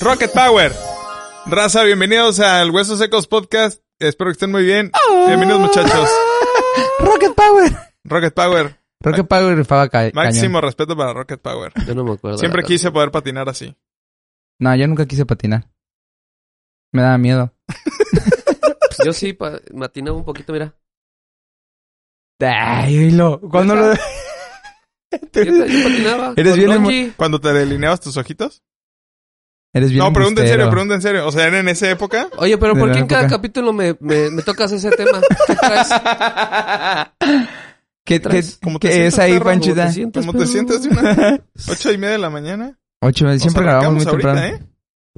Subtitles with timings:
[0.00, 0.72] Rocket Power.
[1.46, 3.82] Raza, bienvenidos al Huesos Secos Podcast.
[3.98, 4.90] Espero que estén muy bien.
[5.26, 6.10] Bienvenidos muchachos.
[7.00, 7.72] Rocket Power.
[8.04, 8.80] Rocket Power.
[9.00, 10.62] Rocket Power rifaba ca Máximo cañón.
[10.62, 11.72] respeto para Rocket Power.
[11.86, 12.38] Yo no me acuerdo.
[12.38, 13.76] Siempre quise poder patinar así.
[14.58, 15.68] No, yo nunca quise patinar.
[16.92, 17.54] Me daba miedo.
[17.66, 20.74] Pues yo sí, pa- matinaba un poquito, mira.
[22.40, 23.40] Ay, oílo.
[23.50, 23.94] ¿Cuándo lo...?
[25.32, 26.34] Yo, yo patinaba.
[26.36, 27.14] Eres bien.
[27.16, 28.62] Cuando te delineabas tus ojitos.
[29.72, 31.26] Eres bien No, pregunta en serio, pregunta en serio.
[31.26, 32.28] O sea, ¿era en esa época?
[32.38, 33.36] Oye, pero ¿por qué en cada época.
[33.36, 35.20] capítulo me, me, me tocas ese tema?
[35.46, 35.88] ¿Qué traes?
[38.04, 38.58] ¿Qué, traes?
[38.62, 39.38] ¿Cómo te qué sientes, es ahí?
[39.40, 39.82] Panchita?
[39.82, 40.50] ¿Cómo te sientes, ¿Cómo te perro?
[40.50, 42.78] sientes de una ocho y media de la mañana?
[43.00, 44.40] Ocho, siempre Nos grabamos muy arrancamos temprano.
[44.40, 44.66] ahorita, ¿eh?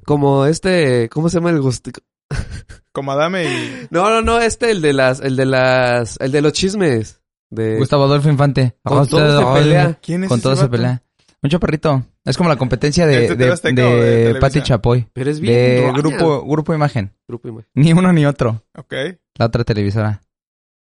[0.05, 1.91] Como este, ¿cómo se llama el gusto?
[2.93, 3.87] Como Adame y...
[3.91, 7.21] No, no, no, este, el de las, el de las, el de los chismes.
[7.51, 8.77] De, Gustavo Adolfo Infante.
[8.83, 9.99] con todo se pelea.
[10.03, 11.03] ¿Quién es Con ese todo se pelea.
[11.43, 12.05] Mucho perrito.
[12.29, 14.41] Es como la competencia ¿De de, TV de?
[14.41, 15.09] Pati Chapoy.
[15.13, 17.15] Pero es bien De grupo, grupo Imagen.
[17.27, 17.71] Grupo Imagen.
[17.75, 18.65] Ni uno ni otro.
[18.77, 18.93] Ok,
[19.39, 20.21] La otra televisora.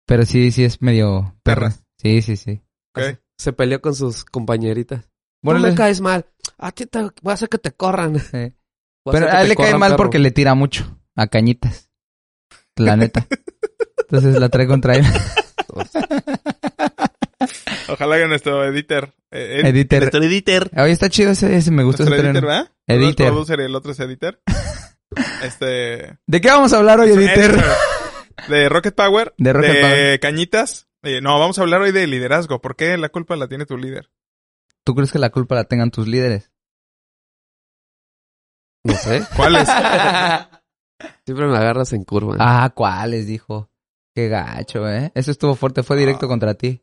[0.06, 1.62] Pero sí, sí es medio perra.
[1.70, 1.84] Perras.
[2.02, 2.62] Sí, sí, sí.
[2.96, 3.20] ok.
[3.38, 5.10] Se peleó con sus compañeritas.
[5.42, 6.26] Bueno, me le- caes mal.
[6.58, 8.20] A ti te voy a hacer que te corran.
[8.20, 8.38] sí.
[9.06, 9.98] A Pero a él le cae mal perro.
[9.98, 11.90] porque le tira mucho a cañitas.
[12.78, 13.28] La neta.
[13.98, 15.04] Entonces la trae contra él.
[17.94, 19.14] Ojalá que nuestro editor...
[19.32, 20.00] eh, ed- Editor.
[20.02, 20.70] Nuestro editor.
[20.78, 22.44] Oye, está chido ese, ese me gustó Nuestro ese editor.
[22.46, 22.72] ¿verdad?
[22.88, 23.28] Uno es Editor.
[23.28, 24.40] producer y el otro es editor.
[25.44, 26.18] Este...
[26.26, 27.56] ¿De qué vamos a hablar hoy, editor?
[28.48, 29.34] De Rocket Power.
[29.38, 30.20] De Rocket Power.
[30.20, 30.88] Cañitas.
[31.04, 32.62] Eh, no, vamos a hablar hoy de liderazgo.
[32.62, 34.10] ¿Por qué la culpa la tiene tu líder?
[34.84, 36.52] ¿Tú crees que la culpa la tengan tus líderes?
[38.84, 39.22] No sé.
[39.36, 39.70] ¿Cuál es?
[41.26, 42.36] Siempre me agarras en curva.
[42.40, 43.28] ah, ¿cuáles?
[43.28, 43.70] Dijo.
[44.16, 45.12] Qué gacho, ¿eh?
[45.16, 45.84] Eso estuvo fuerte.
[45.84, 46.30] Fue directo Ah.
[46.30, 46.83] contra ti.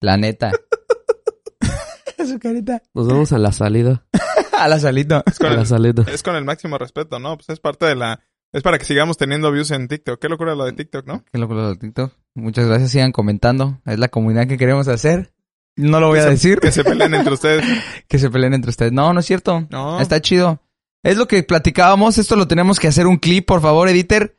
[0.00, 0.52] La neta.
[2.26, 2.82] Su carita.
[2.94, 4.04] Nos vemos a la salida.
[4.58, 5.22] A la salita.
[5.26, 6.04] Es con, A la el, salida.
[6.10, 7.36] es con el máximo respeto, ¿no?
[7.36, 8.20] Pues es parte de la...
[8.52, 10.18] Es para que sigamos teniendo views en TikTok.
[10.18, 11.22] Qué locura lo de TikTok, ¿no?
[11.30, 12.12] Qué loco lo de TikTok.
[12.34, 12.90] Muchas gracias.
[12.92, 13.82] Sigan comentando.
[13.84, 15.30] Es la comunidad que queremos hacer.
[15.76, 16.58] No lo voy Que a se- decir.
[16.60, 17.62] Que se peleen entre ustedes.
[18.08, 18.92] Que se peleen entre ustedes.
[18.92, 19.66] No, no es cierto.
[19.70, 20.00] No.
[20.00, 20.62] Está chido.
[21.02, 22.16] Es lo que platicábamos.
[22.16, 24.36] Esto lo tenemos que hacer un clip, por favor, editor.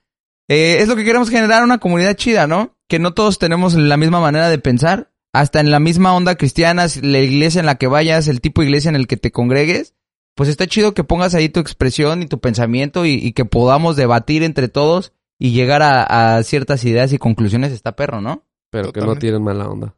[0.49, 2.75] Eh, es lo que queremos generar una comunidad chida, ¿no?
[2.87, 5.11] Que no todos tenemos la misma manera de pensar.
[5.39, 8.67] Hasta en la misma onda cristiana, la iglesia en la que vayas, el tipo de
[8.67, 9.93] iglesia en el que te congregues.
[10.35, 13.95] Pues está chido que pongas ahí tu expresión y tu pensamiento y, y que podamos
[13.95, 17.71] debatir entre todos y llegar a, a ciertas ideas y conclusiones.
[17.71, 18.45] Está perro, ¿no?
[18.71, 19.95] Pero que no tienen mala onda.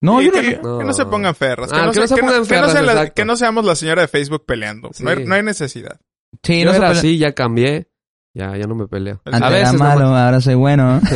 [0.00, 1.70] No, yo no- que, no- que no se pongan ferras.
[1.72, 3.14] Que, Ah, no, que no se que pongan que no ferras, sea la- exacto.
[3.14, 4.90] que no seamos la señora de Facebook peleando.
[5.00, 5.98] No, hay, no hay necesidad.
[6.42, 7.88] sí, Yo no era así, ya cambié.
[8.34, 9.20] Ya, ya no me peleo.
[9.24, 11.00] El- Antes A era malo, ahora soy bueno.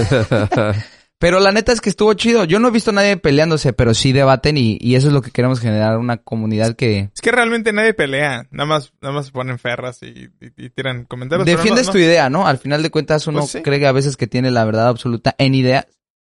[1.21, 2.45] Pero la neta es que estuvo chido.
[2.45, 5.21] Yo no he visto a nadie peleándose, pero sí debaten y, y eso es lo
[5.21, 7.11] que queremos generar, una comunidad que...
[7.13, 8.47] Es que realmente nadie pelea.
[8.53, 10.31] Nada más, nada más se ponen ferras y, y-
[10.67, 11.45] y tiran comentarios.
[11.45, 12.47] Defiendes no- tu idea, ¿no?
[12.47, 13.63] Al final de cuentas uno Pues sí.
[13.63, 15.87] cree que a veces que tiene la verdad absoluta en ideas.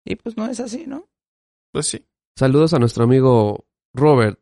[0.06, 1.08] Y pues no es así, ¿no?
[1.72, 2.06] Pues sí.
[2.38, 4.38] Saludos a nuestro amigo Robert.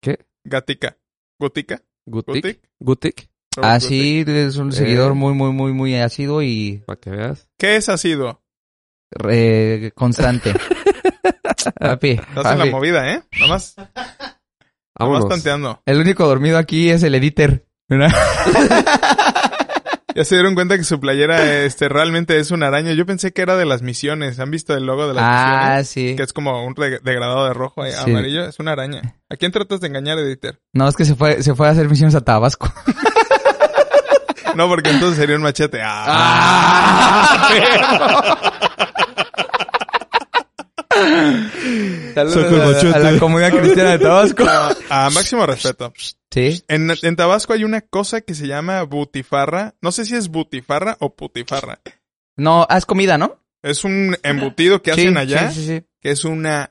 [0.00, 0.20] ¿Qué?
[0.44, 0.96] Gatica.
[1.40, 1.82] Gutica.
[2.06, 2.34] Gutik.
[2.44, 2.60] Gutic.
[2.78, 3.30] Gutik.
[3.56, 4.72] Robert Ah, sí, es un Eh.
[4.72, 7.38] seguidor muy, muy, muy, muy ácido y Para que veas.
[7.40, 7.48] Gutic.
[7.58, 8.40] ¿Qué es ácido?
[9.28, 10.52] Eh, constante.
[11.78, 12.70] papi, Estás en la papi.
[12.70, 13.22] movida, ¿eh?
[13.32, 14.38] Nada más, nada más
[14.98, 15.28] Vámonos.
[15.28, 15.82] tanteando.
[15.86, 17.64] El único dormido aquí es el editor.
[20.12, 22.92] Ya se dieron cuenta que su playera este realmente es una araña.
[22.94, 24.40] Yo pensé que era de las misiones.
[24.40, 25.88] ¿Han visto el logo de las ah, misiones?
[25.88, 26.16] sí.
[26.16, 28.10] Que es como un degradado de rojo y Sí.
[28.10, 28.44] amarillo.
[28.44, 29.02] Es una araña.
[29.30, 30.60] ¿A quién tratas de engañar, editor?
[30.72, 32.72] No, es que se fue, se fue a hacer misiones a Tabasco.
[34.60, 35.80] No, porque entonces sería un machete.
[35.82, 37.48] ¡Ah!
[42.14, 44.44] Saludos a, a la comunidad cristiana de Tabasco.
[44.90, 45.92] A máximo respeto.
[46.30, 46.62] Sí.
[46.68, 49.74] En, en Tabasco hay una cosa que se llama butifarra.
[49.80, 51.80] No sé si es butifarra o putifarra.
[52.36, 53.38] No, haz comida, ¿no?
[53.62, 55.86] Es un embutido que Sí, hacen allá, Sí, sí, sí.
[56.00, 56.70] que es una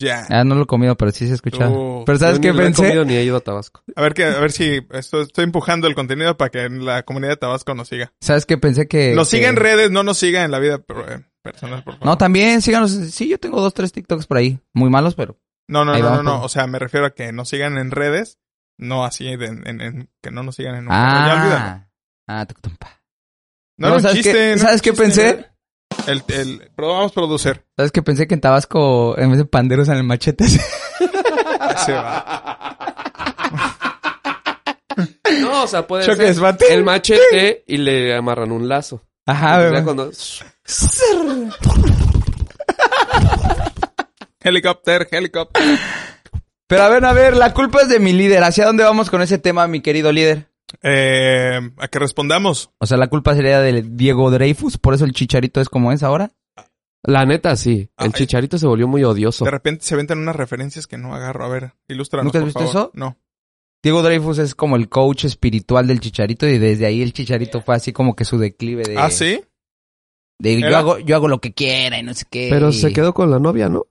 [0.00, 0.26] joya.
[0.28, 1.70] Ah, no lo he comido, pero sí se escucha.
[2.06, 2.82] Pero ¿sabes qué ni lo he pensé?
[2.82, 3.82] comido ni he ido a Tabasco.
[3.96, 7.30] A ver que, a ver si esto, estoy empujando el contenido para que la comunidad
[7.32, 8.12] de Tabasco nos siga.
[8.20, 9.14] ¿Sabes qué pensé que...
[9.14, 12.06] Nos que- siga en redes, no nos siga en la vida eh, personal, por favor.
[12.06, 12.90] No, también síganos.
[12.92, 14.58] Sí, yo tengo dos, tres TikToks por ahí.
[14.72, 15.38] Muy malos, pero...
[15.68, 16.36] No, no, Ahí no, no, no.
[16.38, 18.38] por- O sea, me refiero a que nos sigan en redes,
[18.78, 21.54] no así en, en- en- que no nos sigan en un ya olvídalo.
[21.56, 21.88] Ah.
[22.26, 23.02] Ah, tucutumpa.
[23.76, 25.47] No, No, ¿sabes chiste, qué- no ¿sabes qué pensé?
[26.08, 27.62] El, el, pero vamos a producir.
[27.76, 30.48] ¿Sabes qué pensé que en Tabasco, en vez de panderos, en el machete?
[30.48, 32.76] Se va.
[35.40, 36.72] No, o sea, puede Choques, ser bate.
[36.74, 39.02] el machete y le amarran un lazo.
[39.26, 39.84] Ajá, Ya bebé.
[39.84, 40.10] cuando...
[44.40, 45.66] Helicóptero, helicóptero.
[46.66, 48.42] Pero a ver, a ver, la culpa es de mi líder.
[48.44, 50.48] ¿Hacia dónde vamos con ese tema, mi querido líder?
[50.82, 52.70] Eh, a que respondamos.
[52.78, 56.02] O sea, la culpa sería de Diego Dreyfus, por eso el chicharito es como es
[56.02, 56.32] ahora.
[57.02, 57.90] La neta, sí.
[57.96, 58.12] El Ay.
[58.12, 59.44] chicharito se volvió muy odioso.
[59.44, 61.44] De repente se ventan unas referencias que no agarro.
[61.44, 62.90] A ver, ilústranos, ¿Nunca has por visto favor.
[62.90, 62.90] eso?
[62.94, 63.16] No.
[63.82, 67.76] Diego Dreyfus es como el coach espiritual del chicharito y desde ahí el chicharito fue
[67.76, 69.40] así como que su declive de, ¿Ah, sí?
[70.40, 72.48] de yo hago, yo hago lo que quiera y no sé qué.
[72.50, 73.86] Pero se quedó con la novia, ¿no?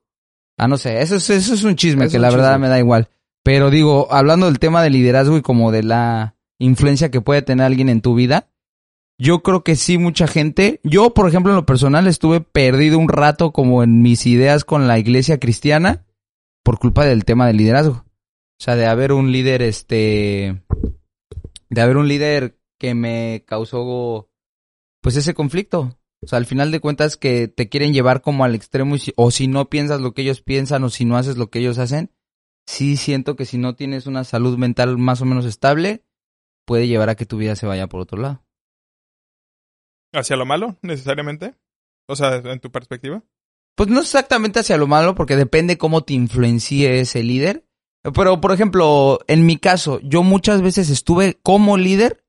[0.57, 2.67] Ah, no sé, eso es, eso es un chisme Es que un la verdad me
[2.67, 3.09] da igual.
[3.43, 7.65] Pero digo, hablando del tema de liderazgo y como de la influencia que puede tener
[7.65, 8.49] alguien en tu vida,
[9.19, 13.09] yo creo que sí mucha gente, yo por ejemplo en lo personal estuve perdido un
[13.09, 16.05] rato como en mis ideas con la iglesia cristiana
[16.63, 18.03] por culpa del tema del liderazgo.
[18.59, 20.63] O sea, de haber un líder, este,
[21.69, 24.29] de haber un líder que me causó,
[25.01, 25.97] pues ese conflicto.
[26.23, 29.13] O sea, al final de cuentas que te quieren llevar como al extremo y si-
[29.15, 31.77] o si no piensas lo que ellos piensan o si no haces lo que ellos
[31.77, 32.11] hacen,
[32.65, 36.03] sí siento que si no tienes una salud mental más o menos estable,
[36.67, 38.43] puede llevar a que tu vida se vaya por otro lado.
[40.13, 41.55] ¿Hacia lo malo, necesariamente?
[42.07, 43.23] O sea, en tu perspectiva.
[43.75, 47.65] Pues no exactamente hacia lo malo, porque depende cómo te influencie ese líder.
[48.13, 52.23] Pero, por ejemplo, en mi caso, yo muchas veces estuve como líder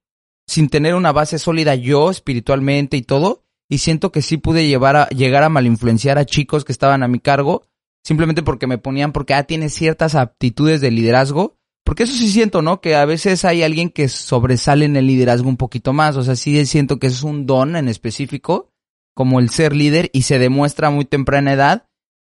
[0.46, 4.96] sin tener una base sólida yo espiritualmente y todo, y siento que sí pude llevar
[4.96, 7.66] a, llegar a malinfluenciar a chicos que estaban a mi cargo,
[8.02, 11.57] simplemente porque me ponían, porque ah, tienes ciertas aptitudes de liderazgo,
[11.88, 12.82] porque eso sí siento, ¿no?
[12.82, 16.36] Que a veces hay alguien que sobresale en el liderazgo un poquito más, o sea,
[16.36, 18.70] sí siento que es un don en específico,
[19.14, 21.88] como el ser líder, y se demuestra muy temprana edad,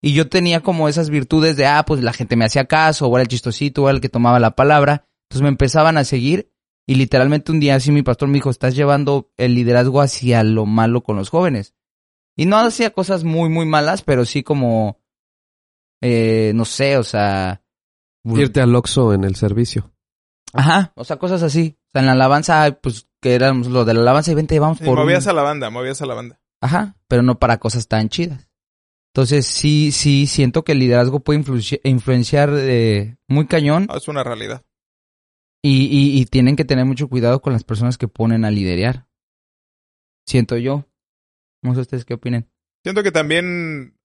[0.00, 3.16] y yo tenía como esas virtudes de, ah, pues la gente me hacía caso, o
[3.16, 6.52] era el chistosito, o era el que tomaba la palabra, entonces me empezaban a seguir,
[6.86, 10.64] y literalmente un día así mi pastor me dijo, estás llevando el liderazgo hacia lo
[10.64, 11.74] malo con los jóvenes.
[12.36, 15.00] Y no hacía cosas muy, muy malas, pero sí como,
[16.00, 17.59] eh, no sé, o sea...
[18.24, 19.92] Irte al Oxxo en el servicio.
[20.52, 21.76] Ajá, o sea, cosas así.
[21.78, 24.78] O sea, en la alabanza, pues, que éramos lo de la alabanza y vente, vamos
[24.78, 26.40] Sí, por un- movías a la banda, movías a la banda.
[26.60, 28.48] Ajá, pero no para cosas tan chidas.
[29.14, 34.06] Entonces, sí, sí, siento que el liderazgo puede influencia- influenciar eh, muy cañón Ah, Es
[34.08, 34.62] una realidad.
[35.62, 39.06] y, y, y tienen que tener mucho cuidado con las personas que ponen a liderear.
[40.26, 40.86] Siento yo.
[41.62, 42.48] No sé ustedes qué opinen.
[42.84, 43.98] Siento que también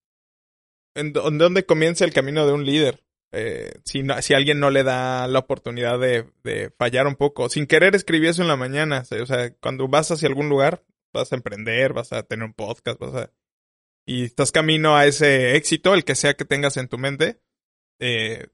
[0.95, 3.04] en dónde comienza el camino de un líder.
[3.31, 7.49] Eh, si, no- si alguien no le da la oportunidad de, de fallar un poco.
[7.49, 9.03] Sin querer escribí eso en la mañana.
[9.21, 10.83] O sea, cuando vas hacia algún lugar,
[11.13, 13.31] vas a emprender, vas a tener un podcast, vas a...
[14.07, 17.41] Y estás camino a ese éxito, el que sea que tengas en tu mente.
[17.99, 18.47] Eh,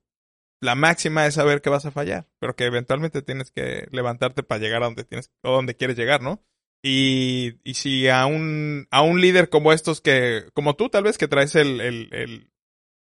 [0.61, 4.61] la máxima es saber que vas a fallar, pero que eventualmente tienes que levantarte para
[4.61, 6.43] llegar a donde tienes o donde quieres llegar, ¿no?
[6.83, 11.17] Y, y si a un, a un líder como estos que, como tú tal vez
[11.17, 12.50] que traes el, el, el,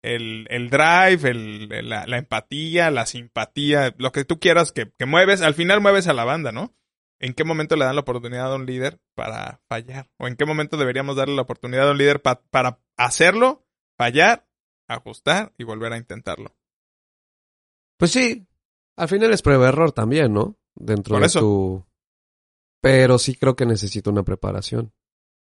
[0.03, 5.05] el, el drive, el, la, la empatía, la simpatía, lo que tú quieras que, que
[5.05, 6.75] mueves, al final mueves a la banda, ¿no?
[7.19, 10.11] ¿En qué momento le dan la oportunidad a un líder para fallar?
[10.19, 13.65] ¿O en qué momento deberíamos darle la oportunidad a un líder pa- para hacerlo,
[13.97, 14.45] fallar,
[14.89, 16.53] ajustar y volver a intentarlo?
[17.97, 18.45] Pues sí,
[18.97, 20.57] Al final es prueba-error también, ¿no?
[20.75, 21.39] Dentro Por de eso.
[21.39, 21.85] tu...
[22.81, 24.91] Pero sí creo que necesito una preparación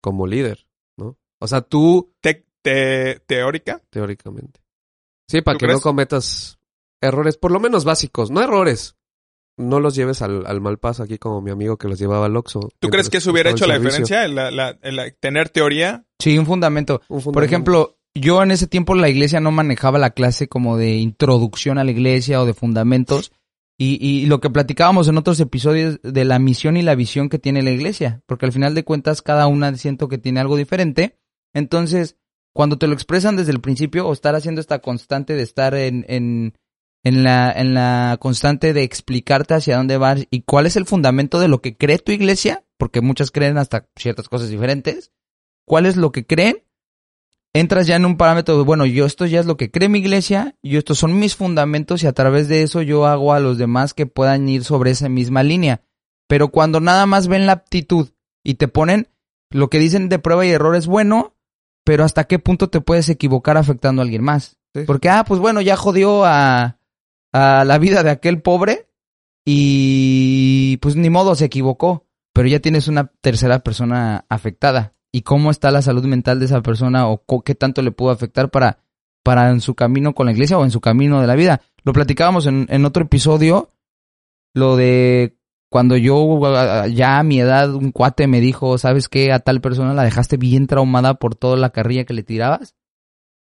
[0.03, 0.67] como líder,
[0.97, 1.17] ¿no?
[1.41, 4.61] O sea, tú, Te- te- teórica, teóricamente.
[5.29, 6.59] Sí, para ¿Tú que no cometas
[7.03, 8.95] errores, por lo menos básicos, no errores.
[9.61, 12.37] No los lleves al, al mal paso aquí como mi amigo que los llevaba al
[12.37, 12.61] Oxxo.
[12.79, 14.05] ¿tú crees que eso hubiera hecho la servicio.
[14.05, 14.25] diferencia?
[14.25, 17.01] El, la- la- el- la- tener teoría sí, un fundamento.
[17.09, 17.45] Un Por fundamento.
[17.45, 21.85] ejemplo, yo en ese tiempo la iglesia no manejaba la clase como de introducción a
[21.85, 23.33] la iglesia o de fundamentos.
[23.81, 27.39] Y, y lo que platicábamos en otros episodios de la misión y la visión que
[27.41, 28.23] tiene la iglesia.
[28.27, 31.19] Porque al final de cuentas cada una siento que tiene algo diferente.
[31.53, 32.17] Entonces,
[32.53, 36.05] cuando te lo expresan desde el principio o estar haciendo esta constante de estar en,
[36.09, 36.55] en,
[37.05, 41.39] en, la, en la constante de explicarte hacia dónde vas y cuál es el fundamento
[41.39, 45.13] de lo que cree tu iglesia, porque muchas creen hasta ciertas cosas diferentes,
[45.65, 46.65] cuál es lo que creen
[47.53, 49.99] entras ya en un parámetro de, bueno, yo esto ya es lo que cree mi
[49.99, 53.59] iglesia, yo estos son mis fundamentos y a través de eso yo hago a los
[53.59, 55.83] demás que puedan ir sobre esa misma línea.
[56.29, 58.11] Pero cuando nada más ven la aptitud
[58.45, 59.09] y te ponen
[59.51, 61.37] lo que dicen de prueba y error es bueno,
[61.89, 64.59] pero hasta qué punto te puedes equivocar afectando a alguien más.
[64.75, 64.83] Sí.
[64.87, 66.77] Porque, ah, pues bueno, ya jodió a,
[67.33, 68.91] a la vida de aquel pobre
[69.47, 74.93] y pues ni modo se equivocó, pero ya tienes una tercera persona afectada.
[75.11, 78.51] ¿Y cómo está la salud mental de esa persona o qué tanto le pudo afectar
[78.51, 78.81] para,
[79.23, 81.63] para en su camino con la iglesia o en su camino de la vida?
[81.85, 83.71] Lo platicábamos en, en otro episodio,
[84.53, 85.38] lo de
[85.71, 86.41] cuando yo
[86.89, 89.33] ya a mi edad un cuate me dijo, ¿sabes qué?
[89.33, 92.75] A tal persona la dejaste bien traumada por toda la carrilla que le tirabas.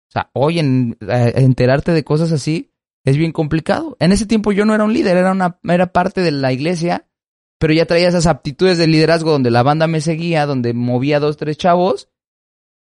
[0.09, 2.73] O sea, hoy en, enterarte de cosas así,
[3.05, 3.97] es bien complicado.
[4.01, 7.07] En ese tiempo yo no era un líder, era una era parte de la iglesia,
[7.59, 11.37] pero ya traía esas aptitudes de liderazgo donde la banda me seguía, donde movía dos,
[11.37, 12.09] tres chavos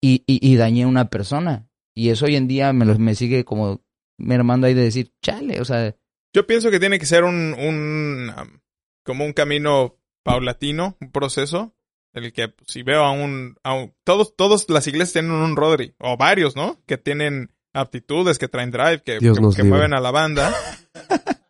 [0.01, 1.67] y, y, y dañé a una persona.
[1.93, 3.81] Y eso hoy en día me, lo- me sigue como
[4.17, 5.95] mermando ahí de decir, chale, o sea,
[6.33, 8.59] Yo pienso que tiene que ser un, un um,
[9.03, 11.75] como un camino paulatino, un proceso,
[12.13, 15.55] en el que si veo a un, a un- todos, todos las iglesias tienen un
[15.55, 16.81] Rodri, o varios, ¿no?
[16.85, 19.77] Que tienen aptitudes, que traen drive, que, Dios que, nos que libre.
[19.77, 20.53] mueven a la banda.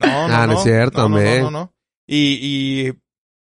[0.00, 1.42] No, no, Ah, no es cierto, no, no, amén.
[1.42, 1.74] no, no, no.
[2.06, 2.38] Y,
[2.88, 2.92] y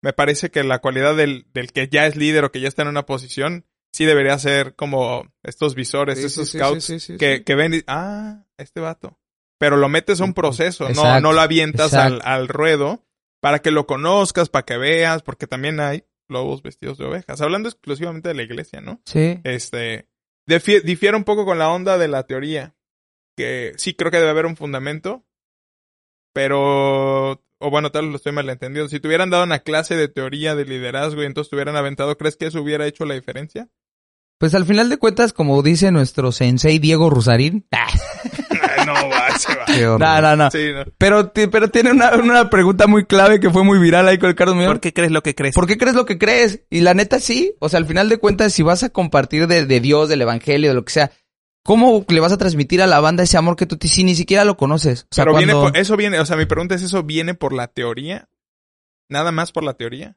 [0.02, 2.82] me parece que la cualidad del, del que ya es líder o que ya está
[2.82, 7.16] en una posición, sí debería ser como estos visores, Sí, sí, scouts sí, sí, sí,
[7.18, 7.44] que, sí.
[7.44, 9.18] que ven y, ah, este vato.
[9.59, 13.02] Pero lo metes a un proceso, no, Exacto, no lo avientas al, al ruedo
[13.43, 17.41] para que lo conozcas, para que veas, porque también hay lobos vestidos de ovejas.
[17.41, 19.03] Hablando exclusivamente de la iglesia, ¿no?
[19.05, 19.41] sí.
[19.43, 20.07] Este,
[20.49, 22.77] difi- difiere un poco con la onda de la teoría,
[23.37, 25.25] que sí creo que debe haber un fundamento,
[26.33, 28.89] pero, o bueno, tal vez lo estoy malentendiendo.
[28.89, 32.17] Si te hubieran dado una clase de teoría de liderazgo y entonces te hubieran aventado,
[32.17, 33.69] ¿crees que eso hubiera hecho la diferencia?
[34.39, 37.67] Pues al final de cuentas, como dice nuestro sensei Diego Rusarín,
[38.87, 39.65] no, va, se va.
[39.67, 40.51] Qué no, no, no.
[40.51, 40.85] Sí, no.
[40.99, 44.35] Pero, pero tiene una, una pregunta muy clave que fue muy viral ahí con el
[44.35, 44.79] Carlos Muñoz.
[44.81, 45.55] qué crees lo que crees?
[45.55, 46.62] ¿Por qué crees lo que crees?
[46.71, 47.55] Y la neta sí.
[47.61, 50.69] O sea, al final de cuentas, si vas a compartir de, de Dios, del Evangelio,
[50.71, 51.11] de lo que sea,
[51.65, 54.45] ¿cómo le vas a transmitir a la banda ese amor que tú si ni siquiera
[54.45, 55.03] lo conoces?
[55.11, 57.53] O sea, Pero viene por, eso viene, o sea, mi pregunta es, ¿eso viene por
[57.53, 58.29] la teoría?
[59.09, 60.17] ¿Nada más por la teoría?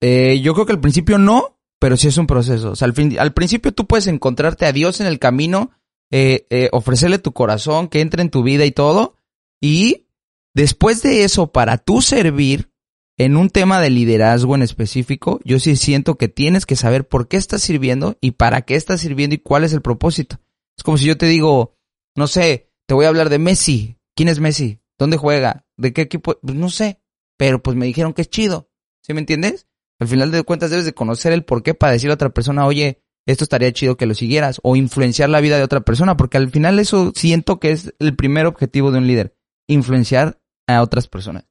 [0.00, 2.70] Eh, yo creo que al principio no, pero sí es un proceso.
[2.72, 5.70] O sea, al, fin- al principio tú puedes encontrarte a Dios en el camino,
[6.12, 9.16] eh, eh, ofrecerle tu corazón, que entre en tu vida y todo.
[9.60, 10.06] Y
[10.54, 12.70] después de eso, para tú servir
[13.16, 17.28] en un tema de liderazgo en específico, yo sí siento que tienes que saber por
[17.28, 20.38] qué estás sirviendo y para qué estás sirviendo y cuál es el propósito.
[20.76, 21.76] Es como si yo te digo,
[22.14, 23.96] no sé, te voy a hablar de Messi.
[24.14, 24.80] ¿Quién es Messi?
[24.98, 25.64] ¿Dónde juega?
[25.78, 26.38] ¿De qué equipo?
[26.42, 27.00] Pues no sé,
[27.38, 28.70] pero pues me dijeron que es chido.
[29.02, 29.66] ¿Sí me entiendes?
[29.98, 32.66] Al final de cuentas debes de conocer el por qué para decirle a otra persona,
[32.66, 36.36] oye, esto estaría chido que lo siguieras o influenciar la vida de otra persona, porque
[36.38, 39.36] al final eso siento que es el primer objetivo de un líder,
[39.68, 41.46] influenciar a otras personas,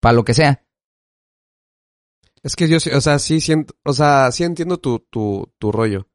[0.00, 0.64] para lo que sea.
[2.42, 5.72] Es que yo, sí- o sea, sí siento, o sea, sí entiendo tu, tu, tu
[5.72, 6.08] rollo.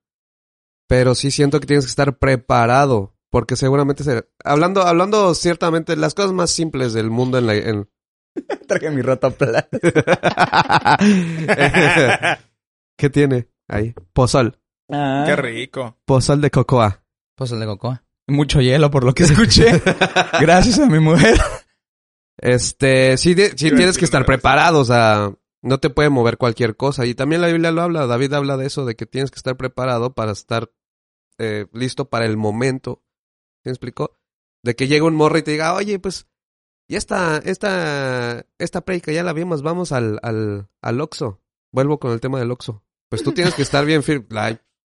[0.87, 3.15] Pero sí siento que tienes que estar preparado.
[3.29, 7.89] Porque seguramente se, hablando, hablando ciertamente las cosas más simples del mundo en la, en,
[8.67, 9.69] Traje mi rata plata.
[12.97, 13.93] ¿Qué tiene ahí?
[14.13, 14.57] Pozol.
[14.91, 15.97] Qué rico.
[16.05, 17.03] Pozol de cocoa.
[17.39, 18.03] El de cocoa.
[18.27, 19.81] Mucho hielo por lo que escuché.
[20.39, 21.39] Gracias a mi mujer.
[22.37, 26.75] Este, sí, de- sí tienes que estar preparado, o sea, no te puede mover cualquier
[26.75, 27.05] cosa.
[27.05, 29.57] Y también la Biblia lo habla, David habla de eso, de que tienes que estar
[29.57, 30.71] preparado para estar
[31.37, 33.03] eh, listo para el momento.
[33.63, 34.17] ¿Sí me explicó?
[34.63, 36.27] De que llegue un morro y te diga, oye, pues,
[36.87, 41.41] ya esta, esta, esta prédica ya la vimos, vamos al, al, al Oxxo.
[41.71, 42.83] Vuelvo con el tema del Oxxo.
[43.09, 44.25] Pues tú tienes que estar bien firme,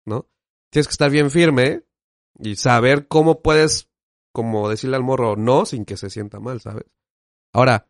[0.06, 0.28] ¿no?
[0.70, 1.84] Tienes que estar bien firme
[2.38, 3.90] y saber cómo puedes,
[4.32, 6.84] como decirle al morro no sin que se sienta mal, ¿sabes?
[7.52, 7.88] Ahora,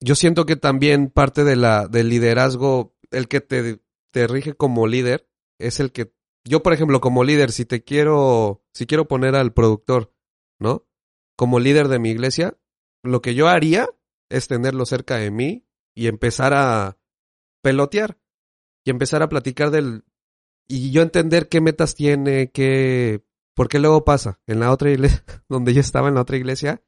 [0.00, 3.80] yo siento que también parte de la, del liderazgo, el que te,
[4.12, 6.12] te rige como líder, es el que,
[6.44, 10.12] yo por ejemplo, como líder, si te quiero, si quiero poner al productor,
[10.58, 10.86] ¿no?
[11.36, 12.58] Como líder de mi iglesia,
[13.02, 13.88] lo que yo haría
[14.28, 16.98] es tenerlo cerca de mí y empezar a
[17.62, 18.18] pelotear
[18.84, 20.04] y empezar a platicar del,
[20.68, 25.74] y yo entender qué metas tiene, qué, porque luego pasa, en la otra iglesia, donde
[25.74, 26.82] yo estaba en la otra iglesia,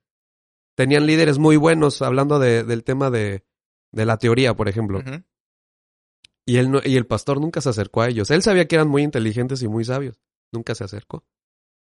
[0.76, 3.44] tenían líderes muy buenos hablando de, del tema de,
[3.92, 5.00] de la teoría, por ejemplo.
[6.46, 8.30] Y él no- y el pastor nunca se acercó a ellos.
[8.30, 10.20] Él sabía que eran muy inteligentes y muy sabios.
[10.52, 11.26] Nunca se acercó.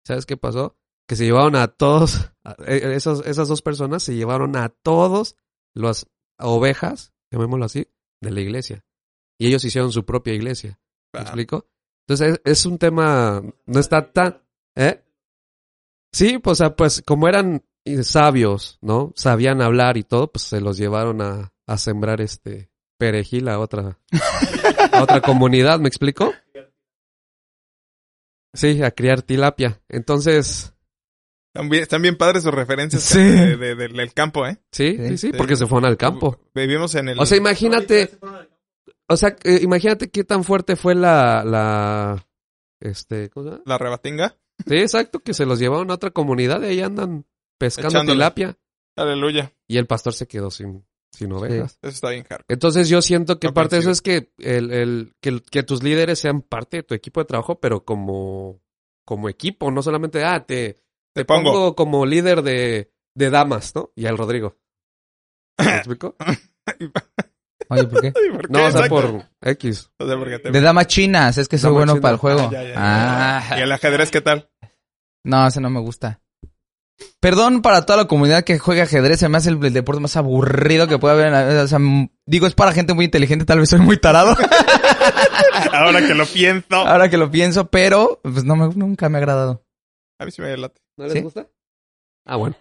[0.07, 0.79] ¿Sabes qué pasó?
[1.07, 5.37] Que se llevaron a todos, a- eh, esos, esas dos personas se llevaron a todos
[5.75, 6.07] las
[6.39, 7.89] ovejas, llamémoslo así,
[8.23, 8.85] de la iglesia.
[9.39, 10.81] Y ellos hicieron su propia iglesia.
[11.13, 11.69] ¿Me Ah, explico?
[12.07, 14.43] Entonces es, es un tema, no está tan,
[14.77, 15.03] ¿eh?
[16.13, 17.65] Sí, pues, o sea, pues como eran
[18.03, 19.13] sabios, ¿no?
[19.17, 23.99] Sabían hablar y todo, pues se los llevaron a, a sembrar este perejil a otra,
[24.93, 26.33] a otra comunidad, ¿me explico?
[28.53, 29.81] Sí, a criar tilapia.
[29.89, 30.73] Entonces,
[31.53, 33.19] Están bien, están bien padres sus referencias Sí.
[33.19, 34.59] de- de- del- del campo, ¿eh?
[34.71, 35.09] sí, Sí.
[35.09, 36.39] sí, sí, porque se fueron al campo.
[36.55, 37.19] Vivimos en el...
[37.19, 38.11] O sea, imagínate,
[39.09, 42.27] o sea, eh, imagínate qué tan fuerte fue la, la,
[42.81, 43.63] este, ¿cómo se llama?
[43.67, 44.37] La rebatinga.
[44.67, 47.27] Sí, exacto, que se los llevaron a otra comunidad y ahí andan
[47.59, 48.17] pescando Echándole.
[48.17, 48.59] tilapia.
[48.97, 49.53] Aleluya.
[49.67, 51.79] Y el pastor se quedó sin, sin ovejas.
[51.83, 52.45] Eso está bien caro.
[52.49, 55.83] Entonces yo siento que No parte de eso es que, el, el, que, que tus
[55.83, 58.61] líderes sean parte de tu equipo de trabajo, pero como,
[59.05, 60.79] como equipo, no solamente, ah, te,
[61.13, 61.75] Te pongo.
[61.75, 63.91] como líder de, de damas, ¿no?
[63.97, 64.57] Y al Rodrigo.
[65.59, 66.15] ¿Me explico?
[67.75, 68.07] Oye, ¿por qué?
[68.17, 68.53] Ay, ¿por qué?
[68.53, 68.95] No, o sea, Exacto.
[68.95, 69.91] por X.
[69.99, 72.03] O sea, porque te- De damas chinas, es que soy Damas bueno chinas.
[72.03, 72.41] para el juego.
[72.41, 72.75] Ah, ya, ya, ya.
[72.77, 74.49] Ah, ¿Y el ajedrez qué tal?
[75.25, 76.21] no, ese no me gusta.
[77.21, 80.17] Perdón para toda la comunidad que juega ajedrez, se me hace el, el deporte más
[80.17, 81.27] aburrido que puede haber.
[81.29, 81.79] en la- O sea,
[82.27, 84.37] digo, es para gente muy inteligente, tal vez soy muy tarado.
[85.73, 86.67] Ahora que lo pienso.
[86.77, 89.65] ahora que lo pienso, pero pues no me, nunca me ha agradado.
[90.21, 90.81] A mí sí me late.
[90.97, 91.21] ¿No les ¿Sí?
[91.21, 91.49] gusta?
[92.27, 92.57] Ah, bueno.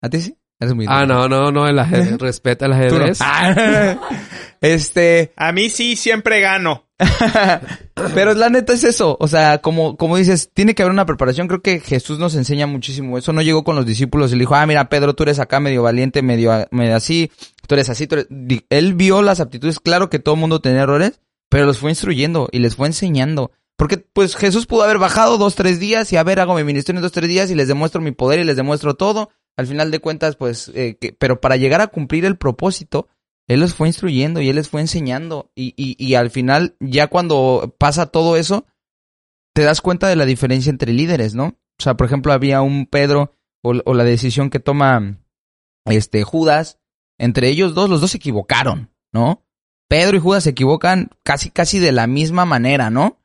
[0.00, 0.36] ¿A ti sí?
[0.62, 2.18] Eres muy Ah, no, no, no, el ajedrez.
[2.20, 2.76] Respeta el no.
[2.76, 3.18] ajedrez.
[3.20, 3.98] Ah,
[4.60, 6.86] este, A mí sí siempre gano.
[8.14, 9.16] pero la neta es eso.
[9.18, 11.48] O sea, como, como dices, tiene que haber una preparación.
[11.48, 13.18] Creo que Jesús nos enseña muchísimo.
[13.18, 15.58] Eso no llegó con los discípulos y le dijo, ah, mira, Pedro, tú eres acá
[15.58, 17.32] medio valiente, medio, medio así,
[17.66, 18.28] tú eres así, tú eres...
[18.70, 19.80] Él vio las aptitudes.
[19.80, 23.50] Claro que todo el mundo tenía errores, pero los fue instruyendo y les fue enseñando.
[23.76, 27.00] Porque, pues, Jesús pudo haber bajado dos, tres días y a ver, hago mi ministerio
[27.00, 29.30] en dos, tres días y les demuestro mi poder y les demuestro todo.
[29.56, 33.08] Al final de cuentas, pues, eh, que- pero para llegar a cumplir el propósito,
[33.48, 35.50] él los fue instruyendo y él les fue enseñando.
[35.54, 38.66] Y, y, y al final, ya cuando pasa todo eso,
[39.54, 41.58] te das cuenta de la diferencia entre líderes, ¿no?
[41.78, 45.18] O sea, por ejemplo, había un Pedro o, o la decisión que toma
[45.84, 46.78] este Judas.
[47.18, 49.44] Entre ellos dos, los dos se equivocaron, ¿no?
[49.88, 53.21] Pedro y Judas se equivocan casi, casi de la misma manera, ¿no?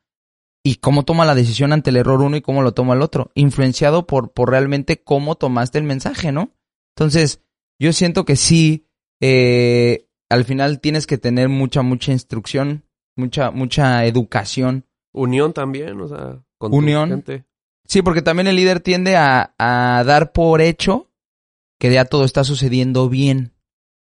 [0.67, 3.31] Y cómo toma la decisión ante el error uno y cómo lo toma el otro.
[3.35, 6.51] Influenciado por, por realmente cómo tomaste el mensaje, ¿no?
[6.93, 7.41] Entonces,
[7.79, 8.85] yo siento que sí,
[9.21, 12.83] eh, al final tienes que tener mucha, mucha instrucción,
[13.15, 14.83] mucha, mucha educación.
[15.13, 17.11] Unión también, o sea, con tu Unión.
[17.11, 17.45] gente.
[17.85, 21.09] Sí, porque también el líder tiende a, a dar por hecho
[21.79, 23.53] que ya todo está sucediendo bien,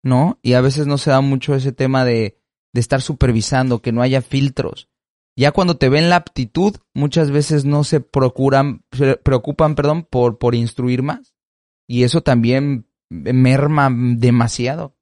[0.03, 0.39] ¿no?
[0.41, 2.39] Y a veces no se da mucho ese tema de,
[2.73, 4.89] de estar supervisando, que no haya filtros.
[5.37, 10.39] Ya cuando te ven la aptitud, muchas veces no se procuran, se preocupan, perdón, por,
[10.39, 11.35] por instruir más.
[11.89, 14.97] Y eso también merma demasiado.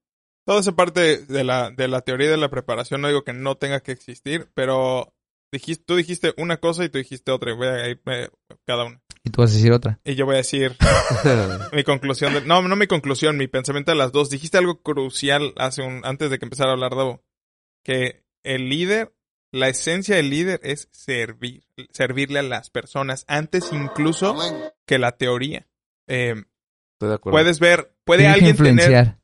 [0.45, 3.57] Toda esa parte de la, de la teoría de la preparación no digo que no
[3.57, 5.15] tenga que existir, pero
[5.53, 7.53] dijiste, tú dijiste una cosa y tú dijiste otra.
[7.53, 8.29] y Voy a ir eh,
[8.67, 9.01] cada una.
[9.25, 10.01] Y tú vas a decir otra.
[10.05, 10.77] Y yo voy a decir
[11.73, 12.35] mi conclusión.
[12.35, 14.31] De, no, no mi conclusión, mi pensamiento de las dos.
[14.31, 17.23] Dijiste algo crucial hace un, antes de que empezara a hablar Davo.
[17.85, 19.15] Que el líder,
[19.53, 21.65] la esencia del líder es servir.
[21.91, 24.37] Servirle a las personas antes incluso
[24.87, 25.69] que la teoría.
[26.09, 26.35] Eh,
[26.95, 27.35] Estoy de acuerdo.
[27.37, 29.19] puedes ver, puede Tienes alguien tener influenciar.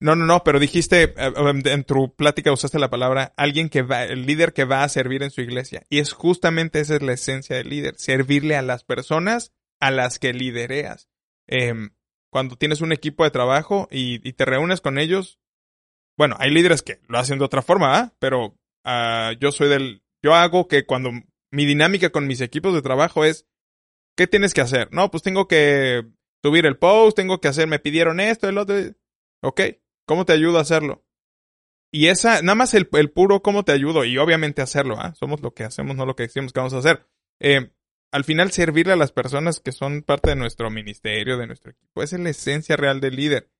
[0.00, 1.32] no, no, no, pero dijiste, eh,
[1.64, 5.22] en tu plática usaste la palabra alguien que va, el líder que va a servir
[5.22, 5.86] en su iglesia.
[5.88, 10.18] Y es justamente esa es la esencia del líder, servirle a las personas a las
[10.18, 11.08] que lidereas.
[11.46, 11.90] Em,
[12.30, 15.38] cuando tienes un equipo de trabajo y, y te reúnes con ellos,
[16.18, 18.12] bueno, hay líderes que lo hacen de otra forma, ¿ah?
[18.18, 21.10] Pero ah, yo soy del, yo hago que cuando
[21.50, 23.46] mi dinámica con mis equipos de trabajo es,
[24.16, 24.88] ¿qué tienes que hacer?
[24.92, 26.06] No, pues tengo que
[26.42, 28.76] subir el post, tengo que hacer, me pidieron esto, el otro.
[29.42, 29.60] Ok,
[30.06, 31.04] ¿cómo te ayudo a hacerlo?
[31.92, 35.14] Y esa, nada más el, el puro cómo te ayudo y obviamente hacerlo, ¿ah?
[35.14, 37.04] Somos lo que hacemos, no lo que decimos que vamos a hacer.
[37.40, 37.72] Eh,
[38.12, 42.02] al final servirle a las personas que son parte de nuestro ministerio, de nuestro equipo,
[42.02, 43.50] es la esencia real del líder.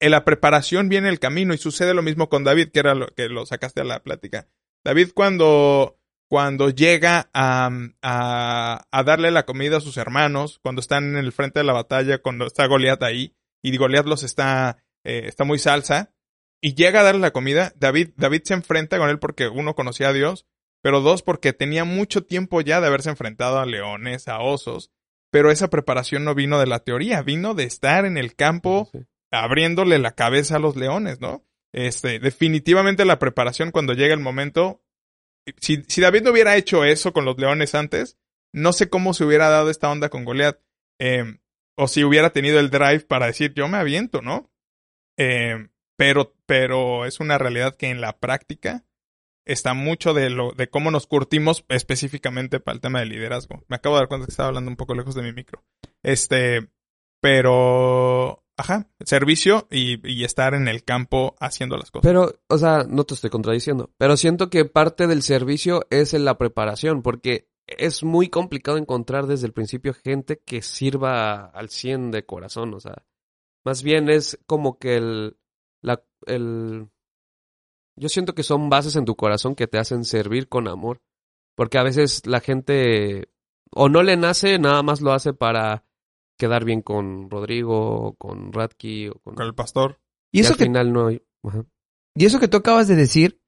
[0.00, 3.08] En la preparación viene el camino y sucede lo mismo con David, que era lo
[3.08, 4.48] que lo sacaste a la plática.
[4.86, 7.68] David cuando, cuando llega a,
[8.02, 11.72] a, a darle la comida a sus hermanos, cuando están en el frente de la
[11.72, 16.12] batalla, cuando está Goliat ahí, y Goliat los está, eh, está muy salsa,
[16.60, 20.10] y llega a darle la comida, David, David se enfrenta con él porque uno conocía
[20.10, 20.46] a Dios,
[20.82, 24.92] pero dos porque tenía mucho tiempo ya de haberse enfrentado a leones, a osos,
[25.32, 29.00] pero esa preparación no vino de la teoría, vino de estar en el campo Sí.
[29.32, 31.42] abriéndole la cabeza a los leones, ¿no?
[31.76, 34.82] Este, definitivamente la preparación cuando llega el momento,
[35.60, 38.18] si, David no hubiera hecho eso con los leones antes,
[38.54, 40.58] no sé cómo se hubiera dado esta onda con Goliat.
[40.98, 41.38] Eh,
[41.78, 44.50] o si hubiera tenido el drive para decir yo me aviento, ¿no?
[45.18, 48.86] Eh, pero, pero es una realidad que en la práctica
[49.44, 53.62] está mucho de lo, de cómo nos curtimos específicamente para el tema de liderazgo.
[53.68, 55.62] Me acabo de dar cuenta que estaba hablando un poco lejos de mi micro.
[56.02, 56.70] Este,
[57.20, 62.08] pero, ajá, servicio y, estar en el campo haciendo las cosas.
[62.08, 66.24] Pero, o sea, no te estoy contradiciendo, pero siento que parte del servicio es en
[66.24, 72.10] la preparación, porque es muy complicado encontrar desde el principio gente que sirva al 100
[72.10, 73.04] de corazón, o sea,
[73.64, 75.36] más bien es como que el,
[75.82, 76.88] la, el,
[77.96, 81.02] yo siento que son bases en tu corazón que te hacen servir con amor,
[81.56, 83.28] porque a veces la gente
[83.72, 85.85] o no le nace, nada más lo hace para
[86.36, 89.34] quedar bien con Rodrigo, o con Radke, o con...
[89.34, 90.00] con el pastor.
[90.32, 91.22] Y y eso al que final no hay...
[91.42, 91.64] Ajá.
[92.16, 93.42] Y eso que tú acabas de decir,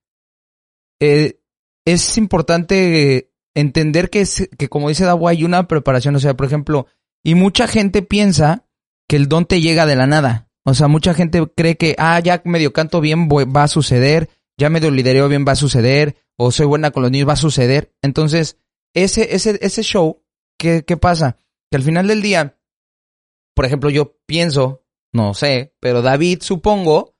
[1.00, 1.40] eh,
[1.86, 6.14] es importante entender que, es, que como dice Dawa, hay una preparación.
[6.16, 6.86] O sea, por ejemplo,
[7.24, 8.66] Y mucha gente piensa
[9.08, 10.50] que el don te llega de la nada.
[10.64, 14.68] O sea, mucha gente cree que, ah, ya medio canto bien va a suceder, ya
[14.68, 17.94] medio lidereo bien va a suceder, o soy buena con los niños va a suceder.
[18.02, 18.58] Entonces,
[18.94, 20.22] ese, ese, ese show,
[20.58, 21.38] ¿qué, ¿qué pasa?
[21.70, 22.57] Que al final del día,
[23.58, 27.16] por ejemplo, yo pienso, no sé, pero David, supongo,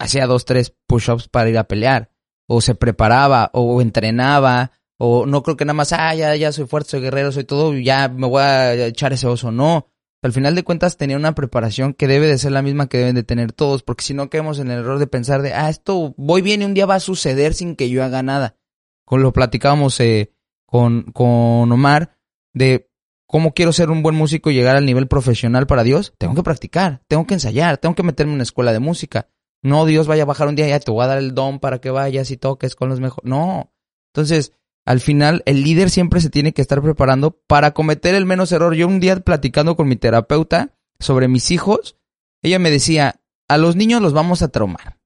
[0.00, 2.10] hacía dos, tres push-ups para ir a pelear,
[2.48, 6.66] o se preparaba, o entrenaba, o no creo que nada más, ah, ya, ya soy
[6.66, 9.52] fuerte, soy guerrero, soy todo, ya me voy a echar ese oso.
[9.52, 9.86] No.
[10.22, 13.14] Al final de cuentas tenía una preparación que debe de ser la misma que deben
[13.14, 16.14] de tener todos, porque si no caemos en el error de pensar de, ah, esto
[16.16, 18.56] voy bien y un día va a suceder sin que yo haga nada.
[19.04, 20.32] Con lo platicábamos eh,
[20.66, 22.18] con, con Omar,
[22.54, 22.89] de
[23.30, 26.12] cómo quiero ser un buen músico y llegar al nivel profesional para Dios.
[26.18, 29.28] Tengo que practicar, tengo que ensayar, tengo que meterme en una escuela de música.
[29.62, 31.60] No, Dios vaya a bajar un día y ya te voy a dar el don
[31.60, 33.28] para que vayas y toques con los mejores.
[33.30, 33.72] No.
[34.12, 34.52] Entonces,
[34.84, 38.74] al final el líder siempre se tiene que estar preparando para cometer el menos error.
[38.74, 41.96] Yo un día platicando con mi terapeuta sobre mis hijos,
[42.42, 44.98] ella me decía, a los niños los vamos a traumar.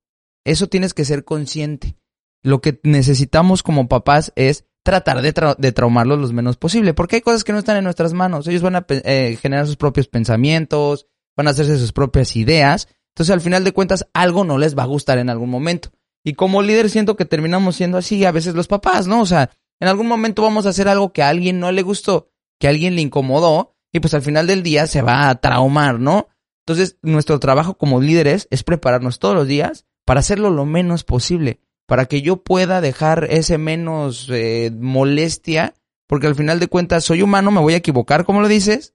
[0.45, 1.99] Eso tienes que ser consciente.
[2.43, 7.23] Lo que necesitamos como papás es tratar de, de traumarlos lo menos posible, porque hay
[7.23, 8.47] cosas que no están en nuestras manos.
[8.47, 12.89] Ellos van a eh, generar sus propios pensamientos, van a hacerse sus propias ideas.
[13.15, 15.91] Entonces, al final de cuentas, algo no les va a gustar en algún momento.
[16.23, 19.23] Y como líder siento que terminamos siendo así a veces los papás, ¿no?
[19.23, 22.31] O sea, en algún momento vamos a hacer algo que a alguien no le gustó,
[22.61, 25.99] que a alguien le incomodó, y pues al final del día se va a traumar,
[25.99, 26.29] ¿no?
[26.67, 31.61] Entonces, nuestro trabajo como líderes es prepararnos todos los días para hacerlo lo menos posible,
[31.87, 35.75] para que yo pueda dejar ese menos eh, molestia,
[36.07, 38.95] porque al final de cuentas soy humano, me voy a equivocar, como lo dices,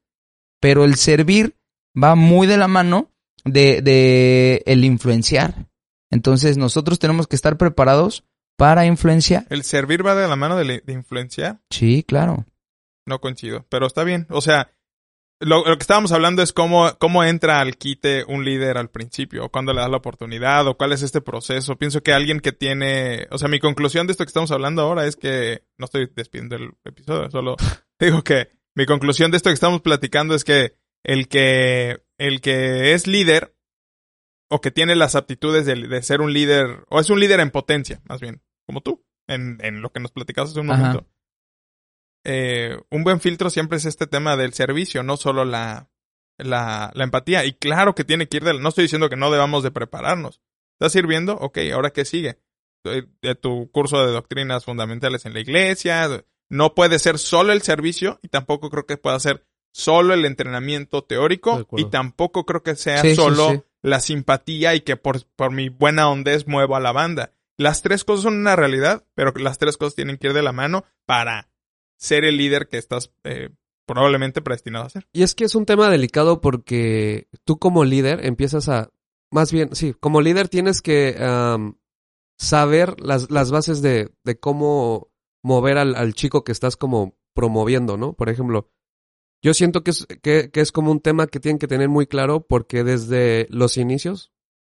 [0.59, 1.55] pero el servir
[2.01, 3.11] va muy de la mano
[3.45, 5.69] de, de el influenciar.
[6.11, 8.23] Entonces, nosotros tenemos que estar preparados
[8.59, 9.45] para influenciar.
[9.49, 11.61] ¿El servir va de la mano de, influenciar?
[11.69, 12.45] Sí, claro.
[13.05, 14.27] No coincido, pero está bien.
[14.29, 14.69] O sea,
[15.39, 19.49] lo, que estábamos hablando es cómo, cómo entra al quite un líder al principio, o
[19.49, 21.77] cuándo le da la oportunidad, o cuál es este proceso.
[21.77, 25.05] Pienso que alguien que tiene, o sea, mi conclusión de esto que estamos hablando ahora
[25.05, 27.55] es que, no estoy despidiendo el episodio, solo
[27.99, 30.73] digo que mi conclusión de esto que estamos platicando es que
[31.03, 33.55] el que, el que es líder,
[34.49, 37.51] o que tiene las aptitudes de, de ser un líder, o es un líder en
[37.51, 41.07] potencia, más bien, como tú, en, en lo que nos platicabas hace un momento.
[42.23, 45.89] Eh, un buen filtro siempre es este tema del servicio, no solo la,
[46.37, 47.45] la, la empatía.
[47.45, 48.61] Y claro que tiene que ir del...
[48.61, 50.41] No estoy diciendo que no debamos de prepararnos.
[50.79, 51.35] ¿Estás sirviendo?
[51.35, 52.39] Ok, ¿ahora qué sigue?
[52.83, 56.23] De tu curso de doctrinas fundamentales en la iglesia.
[56.49, 61.03] No puede ser solo el servicio y tampoco creo que pueda ser solo el entrenamiento
[61.03, 66.09] teórico y tampoco creo que sea solo la simpatía y que por, por mi buena
[66.09, 67.33] hondez muevo a la banda.
[67.57, 70.53] Las tres cosas son una realidad, pero las tres cosas tienen que ir de la
[70.53, 71.48] mano para
[71.99, 73.49] ser el líder que estás eh,
[73.85, 75.07] probablemente predestinado a ser.
[75.13, 78.91] Y es que es un tema delicado porque tú como líder empiezas a,
[79.31, 81.15] más bien, sí, como líder tienes que
[82.37, 85.11] saber las, las bases de, de cómo
[85.43, 88.13] mover al, al, chico que estás como promoviendo, ¿no?
[88.13, 88.71] Por ejemplo,
[89.41, 92.45] yo siento que es, que, es como un tema que tienen que tener muy claro
[92.45, 94.31] porque desde los inicios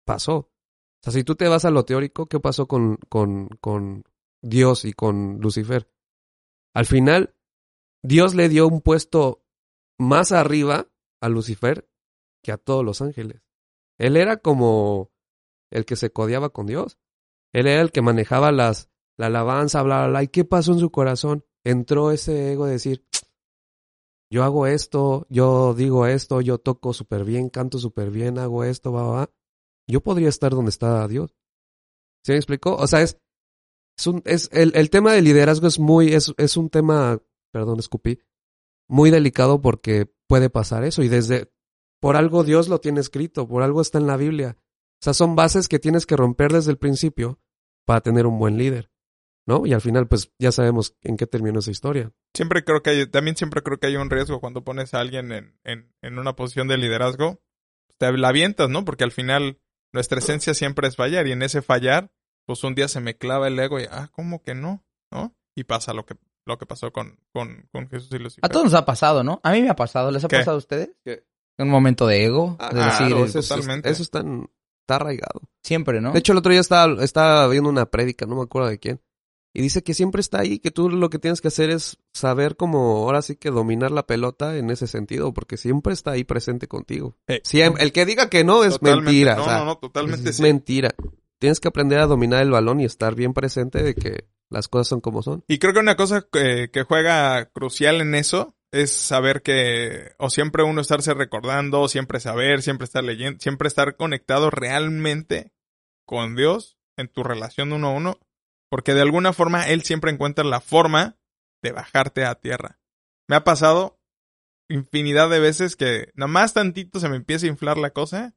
[0.05, 0.37] pasó.
[0.37, 4.05] O sea, si tú te vas a lo teórico, ¿qué pasó con, con, con
[4.41, 5.89] Dios y con Lucifer?
[6.75, 7.35] Al final,
[8.03, 9.45] Dios le dio un puesto
[9.99, 10.89] más arriba
[11.21, 11.89] a Lucifer
[12.43, 13.43] que a todos los ángeles.
[13.99, 15.13] Él era como
[15.71, 16.99] el que se codiaba con Dios.
[17.53, 20.23] Él era el que manejaba las, la alabanza, bla, bla, bla.
[20.23, 21.45] ¿Y qué pasó en su corazón?
[21.65, 23.07] Entró ese ego de decir,
[24.31, 28.93] yo hago esto, yo digo esto, yo toco súper bien, canto súper bien, hago esto,
[28.93, 29.31] va, va
[29.87, 31.35] yo podría estar donde está Dios.
[32.25, 32.75] ¿Sí me explicó?
[32.77, 33.19] O sea, es,
[33.97, 37.21] es, un, es el, el tema del liderazgo es muy, es, es un tema,
[37.53, 38.21] perdón, escupí,
[38.89, 41.53] muy delicado porque puede pasar eso y desde,
[42.01, 44.57] por algo Dios lo tiene escrito, por algo está en la Biblia.
[44.59, 47.41] O sea, son bases que tienes que romper desde el principio
[47.85, 48.91] para tener un buen líder.
[49.45, 49.67] ¿No?
[49.67, 52.13] Y al final, pues ya sabemos en qué terminó esa historia.
[52.33, 55.33] Siempre creo que hay, también siempre creo que hay un riesgo cuando pones a alguien
[55.33, 57.43] en, en, en una posición de liderazgo.
[57.99, 58.85] Te la avientas, ¿no?
[58.85, 59.61] Porque al final
[59.93, 62.13] nuestra esencia siempre es fallar y en ese fallar,
[62.47, 64.85] pues un día se me clava el ego y, ah, ¿cómo que no?
[65.11, 65.35] ¿No?
[65.55, 68.45] Y pasa lo que, lo que pasó con, con, con Jesús y Lucifer.
[68.45, 69.41] A todos nos ha pasado, ¿no?
[69.43, 70.11] A mí me ha pasado.
[70.11, 70.91] ¿Les ha pasado a ustedes?
[71.05, 71.25] ¿Qué?
[71.59, 72.57] Un momento de ego.
[72.59, 73.91] Ah, de decir, eso, totalmente.
[73.91, 75.43] eso está, está arraigado.
[75.63, 76.13] Siempre, ¿no?
[76.13, 79.01] De hecho, el otro día estaba, estaba viendo una prédica, no me acuerdo de quién.
[79.55, 82.57] Y dice que siempre está ahí, que tú lo que tienes que hacer es saber
[82.57, 86.69] cómo ahora sí que dominar la pelota en ese sentido, porque siempre está ahí presente
[86.69, 87.17] contigo.
[87.29, 87.43] Eh,
[87.79, 89.37] el que diga que no es mentira.
[89.37, 90.95] No, no, no, totalmente es mentira.
[91.43, 94.87] Tienes que aprender a dominar el balón y estar bien presente de que las cosas
[94.87, 95.43] son como son.
[95.49, 100.31] Y creo que una cosa que, que juega crucial en eso es saber que, o
[100.31, 105.51] siempre uno estarse recordando, siempre saber, siempre estar leyendo, siempre estar conectado realmente
[106.07, 108.21] con Dios en tu relación uno a uno,
[108.71, 111.17] porque de alguna forma Él siempre encuentra la forma
[111.61, 112.79] de bajarte a tierra.
[113.29, 113.99] Me ha pasado
[114.69, 118.33] infinidad de veces que nada más tantito se me empieza a inflar la cosa.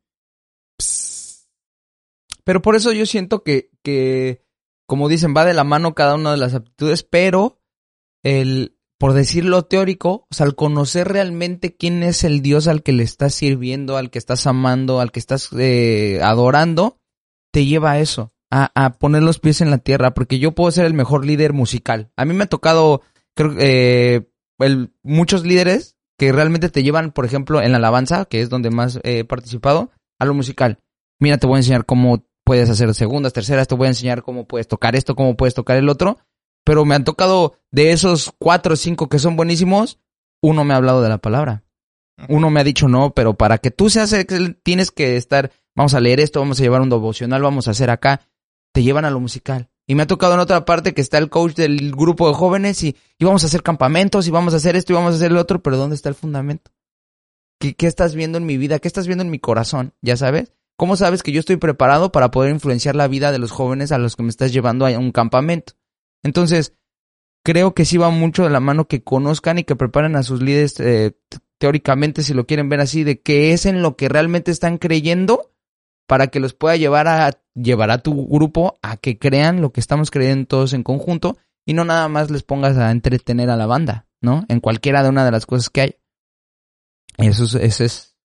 [2.45, 4.45] Pero por eso yo siento que, que,
[4.87, 7.59] como dicen, va de la mano cada una de las aptitudes, pero
[8.23, 12.93] el, por decirlo teórico, o sea, al conocer realmente quién es el Dios al que
[12.93, 16.99] le estás sirviendo, al que estás amando, al que estás eh, adorando,
[17.51, 20.71] te lleva a eso, a, a, poner los pies en la tierra, porque yo puedo
[20.71, 22.11] ser el mejor líder musical.
[22.15, 23.01] A mí me ha tocado,
[23.35, 24.29] creo, eh,
[24.59, 28.69] el, muchos líderes que realmente te llevan, por ejemplo, en la alabanza, que es donde
[28.69, 30.79] más he participado, a lo musical.
[31.19, 34.45] Mira, te voy a enseñar cómo puedes hacer segundas, terceras, te voy a enseñar cómo
[34.45, 36.17] puedes tocar esto, cómo puedes tocar el otro
[36.65, 39.99] pero me han tocado de esos cuatro o cinco que son buenísimos,
[40.41, 41.63] uno me ha hablado de la palabra.
[42.27, 44.15] Uno me ha dicho no, pero para que tú seas
[44.63, 47.89] tienes que estar, vamos a leer esto, vamos a llevar un devocional, vamos a hacer
[47.89, 48.21] acá.
[48.73, 49.69] Te llevan a lo musical.
[49.85, 52.81] Y me ha tocado en otra parte que está el coach del grupo de jóvenes
[52.83, 55.31] y, y vamos a hacer campamentos y vamos a hacer esto y vamos a hacer
[55.31, 56.71] el otro, pero ¿dónde está el fundamento?
[57.59, 58.79] ¿Qué, ¿Qué estás viendo en mi vida?
[58.79, 59.93] ¿Qué estás viendo en mi corazón?
[60.01, 60.53] ¿Ya sabes?
[60.77, 63.97] ¿Cómo sabes que yo estoy preparado para poder influenciar la vida de los jóvenes a
[63.97, 65.73] los que me estás llevando a un campamento?
[66.21, 66.73] Entonces,
[67.43, 70.41] creo que sí va mucho de la mano que conozcan y que preparen a sus
[70.41, 71.17] líderes eh,
[71.57, 75.53] teóricamente, si lo quieren ver así, de qué es en lo que realmente están creyendo
[76.07, 79.79] para que los pueda llevar a llevar a tu grupo a que crean lo que
[79.79, 83.65] estamos creyendo todos en conjunto y no nada más les pongas a entretener a la
[83.65, 84.43] banda, ¿no?
[84.49, 85.95] En cualquiera de una de las cosas que hay.
[87.17, 88.17] Eso es, eso es.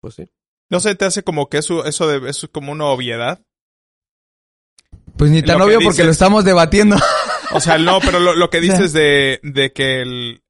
[0.00, 0.30] Pues sí.
[0.70, 3.42] No sé, te hace como que eso, eso, de, eso es como una obviedad.
[5.16, 6.96] Pues ni tan Lo obvio porque lo estamos debatiendo.
[7.52, 10.42] O sea, no, pero lo, lo que dices de, de que el,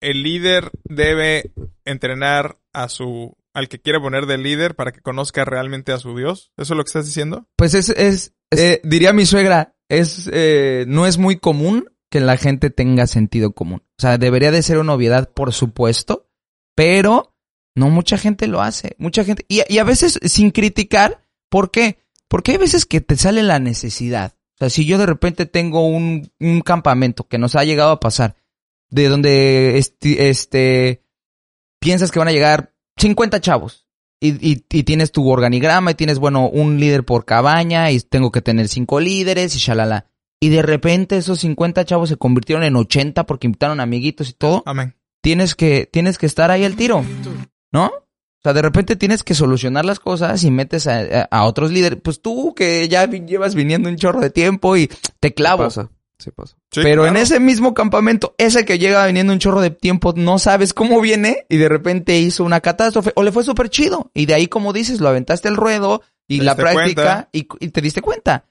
[0.00, 1.52] el líder debe
[1.84, 6.16] entrenar a su, al que quiere poner de líder para que conozca realmente a su
[6.16, 6.52] Dios.
[6.56, 7.46] ¿Eso es lo que estás diciendo?
[7.56, 12.36] Pues es, es, eh, diría mi suegra, es, eh, no es muy común que la
[12.36, 13.82] gente tenga sentido común.
[13.98, 16.28] O sea, debería de ser una obviedad, por supuesto,
[16.74, 17.35] pero
[17.76, 18.96] no mucha gente lo hace.
[18.98, 21.98] Mucha gente, y, y a veces sin criticar, ¿por qué?
[22.26, 24.34] Porque hay veces que te sale la necesidad.
[24.54, 28.00] O sea, si yo de repente tengo un, un campamento que nos ha llegado a
[28.00, 28.34] pasar,
[28.88, 31.02] de donde este, este
[31.78, 33.86] piensas que van a llegar 50 chavos
[34.20, 38.32] y, y, y tienes tu organigrama y tienes, bueno, un líder por cabaña y tengo
[38.32, 40.06] que tener cinco líderes y shalala.
[40.40, 44.62] Y de repente esos 50 chavos se convirtieron en 80 porque invitaron amiguitos y todo.
[44.64, 44.94] Amén.
[45.20, 47.04] Tienes que, tienes que estar ahí al tiro,
[47.72, 47.86] ¿no?
[47.86, 51.70] O sea, de repente tienes que solucionar las cosas y metes a, a- a otros
[51.72, 51.98] líderes.
[52.02, 54.88] Pues tú que ya vi- llevas viniendo un chorro de tiempo y
[55.20, 55.64] te clavo.
[55.64, 55.90] Pasa.
[56.18, 56.56] Sí pasa.
[56.72, 60.38] Sí, Pero en ese mismo campamento, ese que llega viniendo un chorro de tiempo, no
[60.38, 64.10] sabes cómo viene y de repente hizo una catástrofe o le fue súper chido.
[64.14, 67.68] Y de ahí, como dices, lo aventaste el ruedo y Te la práctica y, y
[67.68, 68.46] te diste cuenta.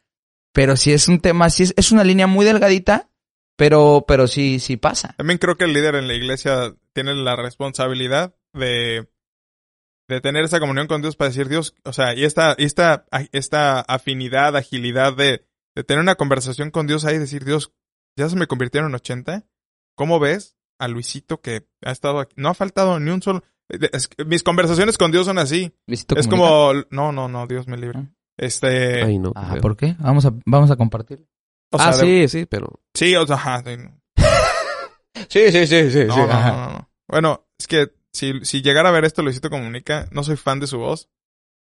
[0.54, 3.10] Pero si es un tema, si es, es una línea muy delgadita,
[3.58, 5.16] pero, pero sí, sí pasa.
[5.18, 9.08] También creo que el líder en la iglesia tiene la responsabilidad de,
[10.10, 13.06] de tener esa comunión con Dios para decir Dios, o sea, y esta, y esta,
[13.32, 17.74] esta afinidad, agilidad de, de tener una conversación con Dios ahí y decir Dios,
[18.18, 19.46] ya se me convirtieron en 80.
[19.96, 22.34] ¿Cómo ves a Luisito que ha estado aquí?
[22.38, 23.44] No ha faltado ni un solo.
[23.70, 25.74] es que mis conversaciones con Dios son así.
[25.88, 26.50] Luisito Es Comunica.
[26.50, 28.00] como, no, no, no, Dios me libre.
[28.00, 28.10] Ah.
[28.38, 29.32] Este, Ay, no.
[29.36, 29.56] Ah.
[29.62, 29.96] ¿por qué?
[30.00, 31.26] Vamos a, vamos a compartir.
[31.72, 32.82] o ah, sea, de- sí, sí, pero.
[32.94, 33.78] sí, o sea, ajá, sí.
[35.30, 36.06] Sí, sí, sí, sí.
[36.06, 36.90] No, no, no, no, no.
[37.08, 40.68] Bueno, es que si, si llegara a ver esto, Luisito Comunica, no soy fan de
[40.68, 41.10] su voz.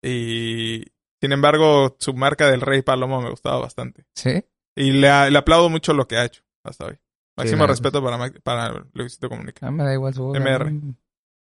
[0.02, 0.84] Y
[1.20, 4.06] sin embargo, su marca del Rey Palomo me gustaba bastante.
[4.14, 4.44] Sí.
[4.76, 6.98] Y le, le aplaudo mucho lo que ha hecho hasta hoy.
[7.36, 9.66] Máximo respeto para, para Luisito Comunica.
[9.66, 10.38] Ah, me da igual su voz.
[10.38, 10.72] MR.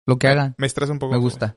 [0.07, 1.13] Lo que hagan, Me estresa un poco.
[1.13, 1.57] me gusta.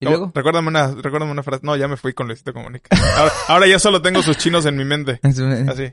[0.00, 0.32] ¿Y No, luego?
[0.34, 1.64] Recuérdame una, recuérdame una frase.
[1.64, 2.88] No, ya me fui con Luisito Comunica.
[3.16, 5.20] Ahora, ahora ya solo tengo sus chinos en mi mente.
[5.22, 5.92] Así.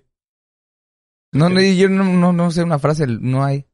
[1.33, 3.67] No, no, yo no, no, no sé una frase, no hay.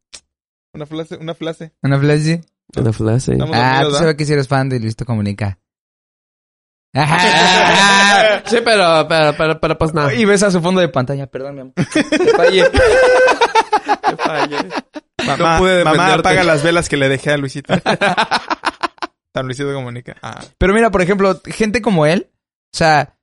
[0.74, 1.74] Una frase, una frase.
[1.84, 2.44] Una frase.
[2.76, 5.60] Estamos Ah, tú sabes que si eres fan de Luisito Comunica.
[6.96, 8.44] Ajá.
[8.46, 10.14] Sí, pero, pero, pero, pero pues nada.
[10.14, 11.74] Y ves a su fondo de pantalla, perdón, mi amor.
[11.76, 12.04] Te
[12.36, 12.70] fallé.
[12.70, 14.58] Te fallé.
[15.26, 17.74] Mamá, No pude mamá apaga las velas que le dejé a Luisito.
[19.34, 20.18] San Luisito Comunica.
[20.22, 20.44] Ah.
[20.58, 22.30] Pero mira, por ejemplo, gente como él,
[22.74, 23.16] o sea,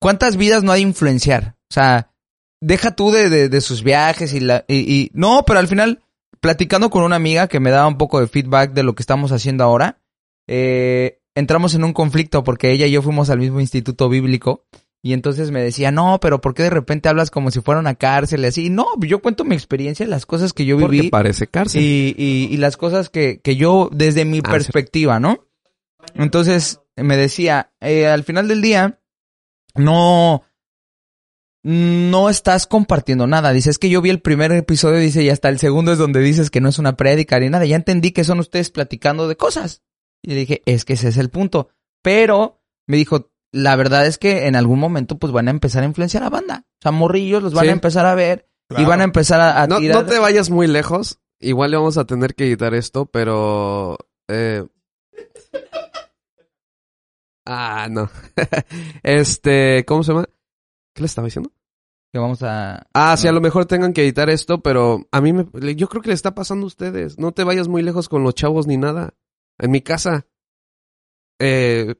[0.00, 1.56] ¿cuántas vidas no hay de influenciar?
[1.70, 2.12] O sea,
[2.60, 4.64] deja tú de, de, de sus viajes y la...
[4.68, 6.02] Y, y- no, pero al final,
[6.40, 9.32] platicando con una amiga que me daba un poco de feedback de lo que estamos
[9.32, 9.98] haciendo ahora,
[10.46, 14.64] eh, entramos en un conflicto porque ella y yo fuimos al mismo instituto bíblico
[15.02, 17.94] Y entonces me decía, no, pero ¿por qué de repente hablas como si fuera una
[17.94, 18.68] cárcel y así?
[18.70, 21.80] No, yo cuento mi experiencia, las cosas que yo Porque viví parece cárcel.
[21.82, 25.46] y, y, y las cosas que, que yo, desde mi Ah, perspectiva, ¿no?
[26.14, 28.98] Entonces me decía, eh, al final del día,
[29.74, 30.42] no,
[31.62, 33.52] no estás compartiendo nada.
[33.52, 36.20] Dice, es que yo vi el primer episodio, dice, y hasta el segundo es donde
[36.20, 37.64] dices que no es una prédica ni nada.
[37.66, 39.82] Ya entendí que son ustedes platicando de cosas.
[40.22, 41.68] Y le dije, es que ese es el punto.
[42.02, 45.86] Pero me dijo, la verdad es que en algún momento pues van a empezar a
[45.86, 46.64] influenciar a banda.
[46.66, 47.68] O sea, morrillos los van Sí.
[47.70, 50.02] a empezar a ver y van a empezar a, a No, tirar.
[50.04, 51.18] no te vayas muy lejos.
[51.40, 53.98] Igual le vamos a tener que editar esto, pero...
[54.28, 54.64] eh,
[57.46, 58.10] Ah, no.
[59.02, 60.28] este, ¿cómo se llama?
[60.94, 61.50] ¿Qué le estaba diciendo?
[62.12, 62.88] Que vamos a...
[62.92, 66.02] Ah, sí, a lo mejor tengan que editar esto, pero a mí me, yo creo
[66.02, 67.18] que le está pasando a ustedes.
[67.18, 69.14] No te vayas muy lejos con los chavos ni nada.
[69.58, 70.26] En mi casa,
[71.38, 71.94] eh,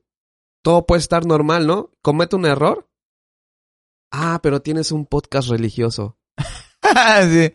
[0.62, 1.92] todo puede estar normal, ¿no?
[2.03, 2.88] Comete un error.
[4.11, 6.18] Ah, pero tienes un podcast religioso.
[7.31, 7.53] sí.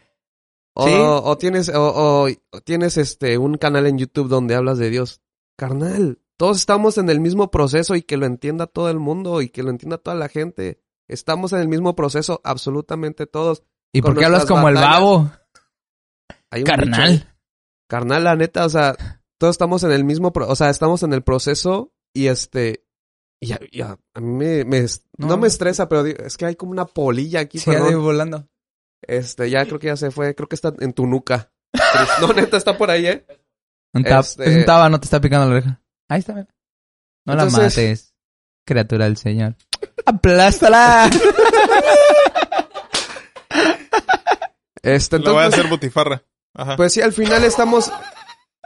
[0.78, 0.94] O, Sí.
[0.96, 2.28] o tienes, o
[2.64, 5.22] tienes este, un canal en YouTube donde hablas de Dios.
[5.58, 9.50] Carnal, todos estamos en el mismo proceso y que lo entienda todo el mundo y
[9.50, 10.82] que lo entienda toda la gente.
[11.08, 13.64] Estamos en el mismo proceso, absolutamente todos.
[13.94, 15.32] ¿Y por qué hablas como el babo?
[16.52, 16.78] Hay un dicho ahí.
[16.90, 17.36] Carnal.
[17.88, 18.96] Carnal, la neta, o sea,
[19.38, 22.86] todos estamos en el mismo, pro- o sea, estamos en el proceso y este,
[23.40, 24.82] y ya, ya, a mí me,
[25.18, 25.28] no.
[25.28, 25.38] No.
[25.38, 28.02] me estresa, pero digo, es que hay como una polilla aquí, Sí, perdón.
[28.02, 28.48] volando.
[29.04, 31.52] Este, ya creo que ya se fue, creo que está en tu nuca.
[32.22, 33.26] no, neta, está por ahí, ¿eh?
[33.94, 35.82] Un Este- Es un tábano, te está picando la oreja.
[36.10, 36.34] Ahí está.
[36.34, 38.16] No la Entonces- mates,
[38.66, 39.56] criatura del Señor.
[40.06, 41.10] ¡Aplástala!
[44.84, 46.24] Este, Lo voy a entonces, hacer butifarra.
[46.54, 46.76] Ajá.
[46.78, 47.92] pues sí, al final estamos,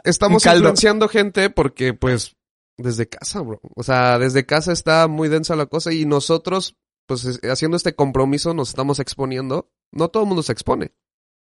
[0.04, 2.36] estamos influenciando gente porque, pues,
[2.76, 3.60] desde casa, bro.
[3.74, 7.94] O sea, desde casa está muy densa la cosa y nosotros, pues, es- haciendo este
[7.94, 9.70] compromiso nos estamos exponiendo.
[9.92, 10.92] No todo el mundo se expone.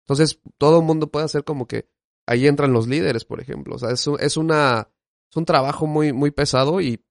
[0.06, 1.88] Entonces, todo el mundo puede hacer como que
[2.26, 3.74] ahí entran los líderes, por ejemplo.
[3.74, 4.88] O sea, es, un- es una,
[5.30, 7.04] es un trabajo muy, muy pesado y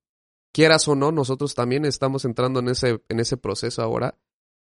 [0.52, 4.18] quieras o no, nosotros también estamos entrando en ese, en ese proceso ahora,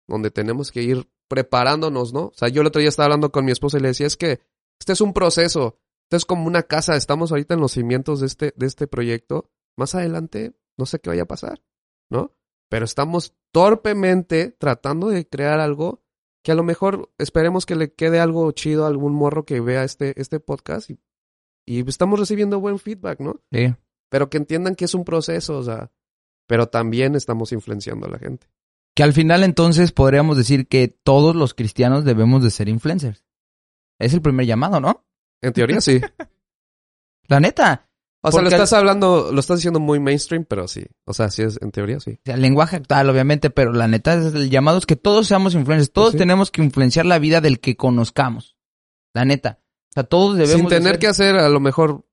[0.08, 2.28] donde tenemos que ir preparándonos, ¿no?
[2.28, 4.17] O sea, yo el otro día estaba hablando con mi esposa y le decía, es
[4.17, 4.41] que
[4.80, 8.28] este es un proceso, esto es como una casa, estamos ahorita en los cimientos de
[8.28, 11.63] este, de este proyecto, más adelante no sé qué vaya a pasar,
[12.10, 12.36] ¿no?
[12.69, 16.04] Pero estamos torpemente tratando de crear algo
[16.43, 19.84] que a lo mejor esperemos que le quede algo chido a algún morro que vea
[19.84, 21.00] este, este podcast y,
[21.65, 23.41] y estamos recibiendo buen feedback, ¿no?
[23.52, 23.74] Sí.
[24.13, 25.89] Pero que entiendan que es un proceso, o sea,
[26.45, 28.45] pero también estamos influenciando a la gente.
[28.93, 33.26] Que al final entonces podríamos decir que todos los cristianos debemos de ser influencers.
[33.97, 35.04] Es el primer llamado, ¿no?
[35.41, 35.99] En teoría sí.
[37.28, 37.89] La neta.
[38.21, 40.86] O sea, lo estás hablando, lo estás diciendo muy mainstream, pero sí.
[41.06, 42.12] O sea, sí es, en teoría sí.
[42.12, 45.26] O sea, el lenguaje actual, obviamente, pero la neta, es el llamado es que todos
[45.26, 45.91] seamos influencers.
[45.91, 46.19] Todos sí.
[46.19, 48.58] tenemos que influenciar la vida del que conozcamos.
[49.15, 49.60] La neta.
[49.89, 52.06] O sea, todos debemos Sin de tener ser- que hacer, a lo mejor,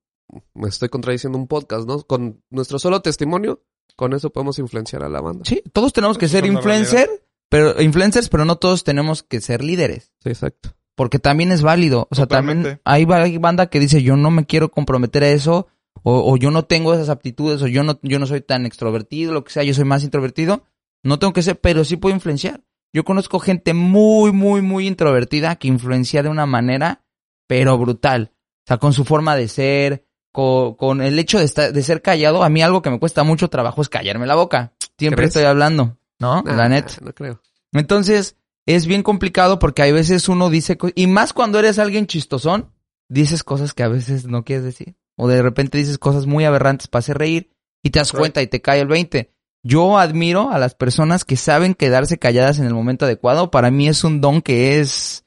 [0.54, 2.02] me estoy contradiciendo un podcast, ¿no?
[2.02, 3.62] Con nuestro solo testimonio,
[3.96, 5.44] con eso podemos influenciar a la banda.
[5.44, 7.08] Sí, todos tenemos que ser influencer,
[7.48, 10.12] pero influencers, pero no todos tenemos que ser líderes.
[10.22, 10.74] Sí, exacto.
[10.94, 12.08] Porque también es válido.
[12.10, 15.68] O sea, también hay banda que dice yo no me quiero comprometer a eso,
[16.02, 19.32] o, o yo no tengo esas aptitudes, o yo no, yo no soy tan extrovertido,
[19.32, 20.64] lo que sea, yo soy más introvertido.
[21.02, 22.62] No tengo que ser, pero sí puedo influenciar.
[22.92, 27.04] Yo conozco gente muy, muy, muy introvertida que influencia de una manera,
[27.46, 28.32] pero brutal.
[28.34, 32.02] O sea, con su forma de ser, con, con el hecho de, estar, de ser
[32.02, 32.42] callado.
[32.42, 34.72] A mí algo que me cuesta mucho trabajo es callarme la boca.
[34.98, 36.42] Siempre estoy hablando, ¿no?
[36.44, 36.94] La neta.
[37.00, 37.40] No creo.
[37.72, 42.70] Entonces, es bien complicado porque hay veces uno dice, y más cuando eres alguien chistosón,
[43.08, 44.96] dices cosas que a veces no quieres decir.
[45.16, 47.50] O de repente dices cosas muy aberrantes para hacer reír
[47.82, 49.32] y te das cuenta y te cae el 20.
[49.62, 53.50] Yo admiro a las personas que saben quedarse calladas en el momento adecuado.
[53.50, 55.24] Para mí es un don que es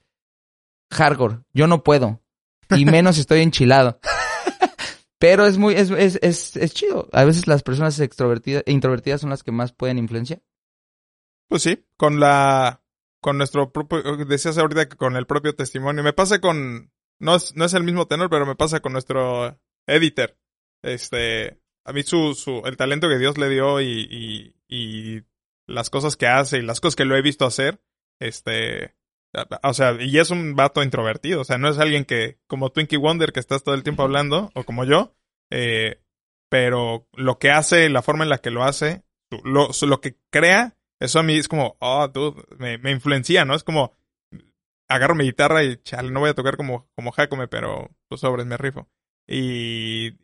[0.91, 1.39] hardcore.
[1.53, 2.21] Yo no puedo.
[2.69, 3.99] Y menos estoy enchilado.
[5.23, 7.07] Pero es muy, es, es, es, es chido.
[7.13, 10.41] A veces las personas extrovertidas, introvertidas son las que más pueden influenciar.
[11.47, 12.83] Pues sí, con la,
[13.21, 16.03] con nuestro propio, decías ahorita que con el propio testimonio.
[16.03, 19.57] Me pasa con, no es, no es el mismo tenor, pero me pasa con nuestro
[19.87, 20.37] editor.
[20.81, 25.23] Este, a mí su, su, el talento que Dios le dio y, y, y
[25.67, 27.81] las cosas que hace y las cosas que lo he visto hacer,
[28.19, 28.93] este,
[29.63, 32.97] o sea, y es un vato introvertido, o sea, no es alguien que, como Twinkie
[32.97, 35.15] Wonder, que estás todo el tiempo hablando, o como yo,
[35.51, 36.01] eh,
[36.49, 39.03] pero lo que hace, la forma en la que lo hace,
[39.43, 43.55] lo, lo que crea, eso a mí es como, oh, dude, me, me influencia, ¿no?
[43.55, 43.93] Es como,
[44.87, 48.45] agarro mi guitarra y, chale, no voy a tocar como, como Jacome, pero, pues, sobres,
[48.45, 48.87] me rifo.
[49.27, 50.17] Y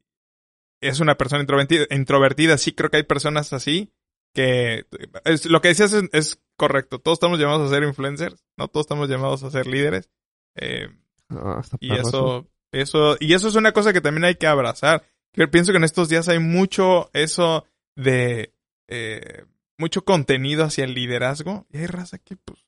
[0.81, 3.91] es una persona introvertida, introvertida, sí creo que hay personas así,
[4.33, 4.85] que
[5.25, 6.99] es, lo que decías es, es correcto.
[6.99, 10.09] Todos estamos llamados a ser influencers, no todos estamos llamados a ser líderes.
[10.55, 10.89] Eh,
[11.29, 15.05] Ah, y eso, eso, y eso es una cosa que también hay que abrazar.
[15.51, 17.65] Pienso que en estos días hay mucho eso
[17.95, 18.53] de
[18.87, 19.45] eh,
[19.77, 21.67] mucho contenido hacia el liderazgo.
[21.71, 22.65] Y hay raza que, pues.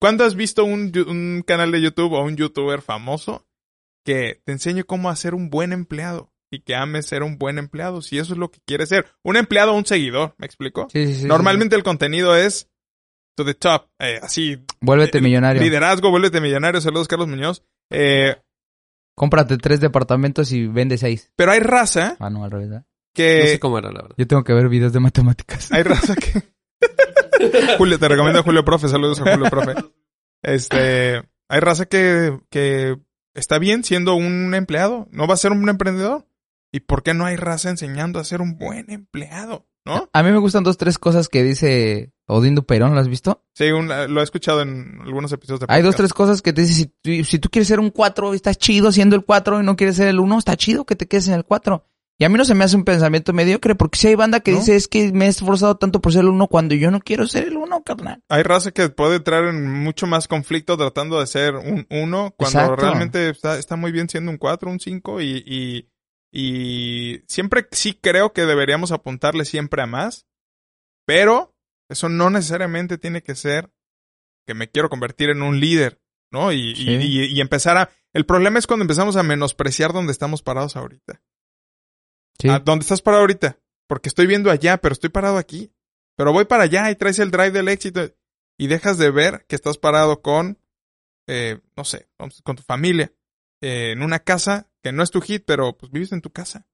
[0.00, 3.46] ¿Cuándo has visto un, un canal de YouTube o un youtuber famoso
[4.04, 6.31] que te enseñe cómo hacer un buen empleado?
[6.54, 9.06] Y que ame ser un buen empleado, si eso es lo que quiere ser.
[9.22, 10.86] Un empleado o un seguidor, ¿me explico?
[10.92, 11.26] Sí, sí, sí, sí.
[11.26, 12.68] Normalmente el contenido es
[13.36, 15.62] to the top, eh, así, Vuélvete millonario.
[15.62, 17.64] liderazgo, vuélvete millonario, saludos Carlos Muñoz.
[17.90, 18.36] Eh,
[19.16, 21.32] Cómprate tres departamentos y vende seis.
[21.36, 22.82] pero hay raza Ah, no, al revés.
[23.14, 23.40] que...
[23.44, 24.14] No sé cómo era, la verdad.
[24.18, 25.72] Yo tengo que ver videos de matemáticas.
[25.72, 26.42] Hay raza que...
[27.78, 29.74] Julio, te recomiendo a Julio Profe, saludos a Julio Profe.
[30.42, 32.96] Este, hay raza que, que
[33.34, 36.26] está bien siendo un empleado, no va a ser un emprendedor.
[36.72, 39.66] ¿Y por qué no hay raza enseñando a ser un buen empleado?
[39.84, 40.08] ¿No?
[40.12, 43.44] A mí me gustan dos, tres cosas que dice Odindo Perón, ¿lo has visto?
[43.52, 45.98] Sí, un- lo he escuchado en algunos episodios de Hay dos, podcast.
[45.98, 48.92] tres cosas que te dice, si, tú- si tú quieres ser un 4, estás chido
[48.92, 51.34] siendo el 4 y no quieres ser el 1, está chido que te quedes en
[51.34, 51.84] el 4.
[52.18, 54.52] Y a mí no se me hace un pensamiento mediocre, porque si hay banda que
[54.52, 54.58] ¿No?
[54.58, 57.26] dice, es que me he esforzado tanto por ser el 1 cuando yo no quiero
[57.26, 58.22] ser el 1, carnal.
[58.28, 62.60] Hay raza que puede entrar en mucho más conflicto tratando de ser un uno cuando
[62.60, 62.76] Exacto.
[62.76, 65.88] realmente está, está muy bien siendo un 4, un 5 y, y,
[66.32, 70.26] y siempre sí creo que deberíamos apuntarle siempre a más,
[71.06, 71.54] pero
[71.90, 73.70] eso no necesariamente tiene que ser
[74.46, 76.00] que me quiero convertir en un líder,
[76.32, 76.52] ¿no?
[76.52, 76.84] Y, y- Sí.
[77.00, 77.90] y- y empezar a...
[78.14, 81.22] El problema es cuando empezamos a menospreciar donde estamos parados ahorita.
[82.38, 82.48] Sí.
[82.48, 83.58] ¿A dónde estás parado ahorita?
[83.86, 85.72] Porque estoy viendo allá, pero estoy parado aquí.
[86.16, 88.10] Pero voy para allá y traes el drive del éxito
[88.58, 90.58] y dejas de ver que estás parado con,
[91.26, 93.12] eh, no sé, con, con tu familia,
[93.62, 96.66] eh, en una casa que no es tu hit, pero pues vives en tu casa.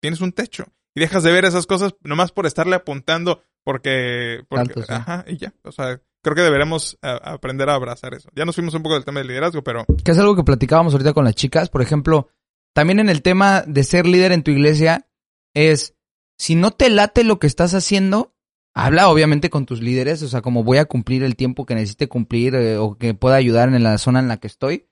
[0.00, 0.66] Tienes un techo.
[0.94, 4.44] Y dejas de ver esas cosas nomás por estarle apuntando porque...
[4.48, 4.92] porque Tanto, sí.
[4.92, 5.52] Ajá, y ya.
[5.64, 8.30] O sea, creo que deberemos a- aprender a abrazar eso.
[8.34, 9.84] Ya nos fuimos un poco del tema del liderazgo, pero...
[10.04, 11.68] que es algo que platicábamos ahorita con las chicas.
[11.68, 12.28] Por ejemplo,
[12.72, 15.06] también en el tema de ser líder en tu iglesia,
[15.54, 15.94] es
[16.38, 18.34] si no te late lo que estás haciendo,
[18.74, 22.08] habla obviamente con tus líderes, o sea, como voy a cumplir el tiempo que necesite
[22.08, 24.86] cumplir eh, o que pueda ayudar en la zona en la que estoy.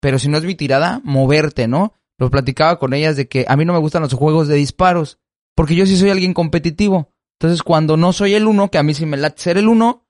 [0.00, 1.94] Pero si no es mi tirada, moverte, ¿no?
[2.20, 5.18] Lo platicaba con ellas de que a mí no me gustan los juegos de disparos,
[5.56, 7.14] porque yo sí soy alguien competitivo.
[7.38, 10.06] Entonces, cuando no soy el uno, que a mí sí me late ser el uno,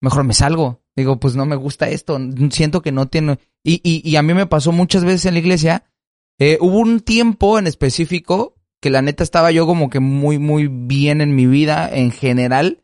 [0.00, 0.82] mejor me salgo.
[0.96, 2.18] Digo, pues no me gusta esto,
[2.50, 3.38] siento que no tiene...
[3.62, 5.84] Y, y, a mí me pasó muchas veces en la iglesia,
[6.38, 10.66] eh, hubo un tiempo en específico que la neta estaba yo como que muy, muy
[10.66, 12.82] bien en mi vida en general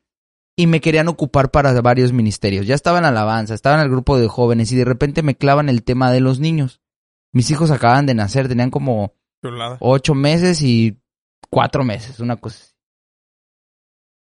[0.55, 2.67] y me querían ocupar para varios ministerios.
[2.67, 5.71] Ya estaba en alabanza, estaba en el grupo de jóvenes y de repente me clavan
[5.71, 6.83] el tema de los niños.
[7.33, 9.77] Mis hijos acaban de nacer, tenían como chulada.
[9.81, 10.99] ocho meses y
[11.51, 12.75] cuatro meses, una cosa así.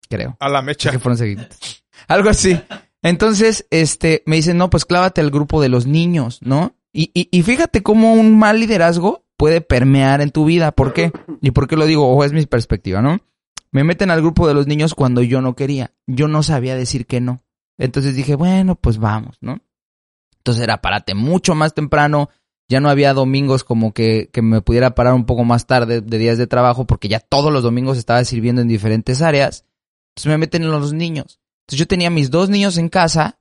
[0.08, 0.36] Creo.
[0.38, 0.90] A la mecha.
[0.90, 1.84] Que fueron seguidos.
[2.08, 2.60] Algo así.
[3.02, 6.76] Entonces, este, me dicen, no, pues clávate al grupo de los niños, ¿no?
[6.92, 10.72] Y, y, y fíjate cómo un mal liderazgo puede permear en tu vida.
[10.72, 11.12] ¿Por qué?
[11.40, 12.08] ¿Y por qué lo digo?
[12.08, 13.20] O es mi perspectiva, ¿no?
[13.70, 15.92] Me meten al grupo de los niños cuando yo no quería.
[16.06, 17.42] Yo no sabía decir que no.
[17.78, 19.60] Entonces dije, bueno, pues vamos, ¿no?
[20.38, 22.30] Entonces era párate mucho más temprano.
[22.68, 26.18] Ya no había domingos como que, que me pudiera parar un poco más tarde de
[26.18, 29.64] días de trabajo porque ya todos los domingos estaba sirviendo en diferentes áreas.
[30.10, 31.40] Entonces me meten en los niños.
[31.62, 33.38] Entonces yo tenía mis dos niños en casa.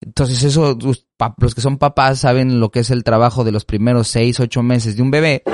[0.00, 0.76] Entonces eso,
[1.38, 4.62] los que son papás saben lo que es el trabajo de los primeros seis, ocho
[4.62, 5.44] meses de un bebé.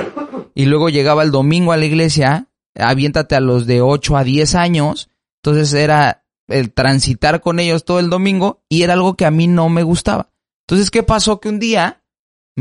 [0.55, 4.55] Y luego llegaba el domingo a la iglesia, aviéntate a los de ocho a diez
[4.55, 5.09] años.
[5.43, 9.47] Entonces era el transitar con ellos todo el domingo y era algo que a mí
[9.47, 10.29] no me gustaba.
[10.67, 11.39] Entonces, ¿qué pasó?
[11.39, 12.00] Que un día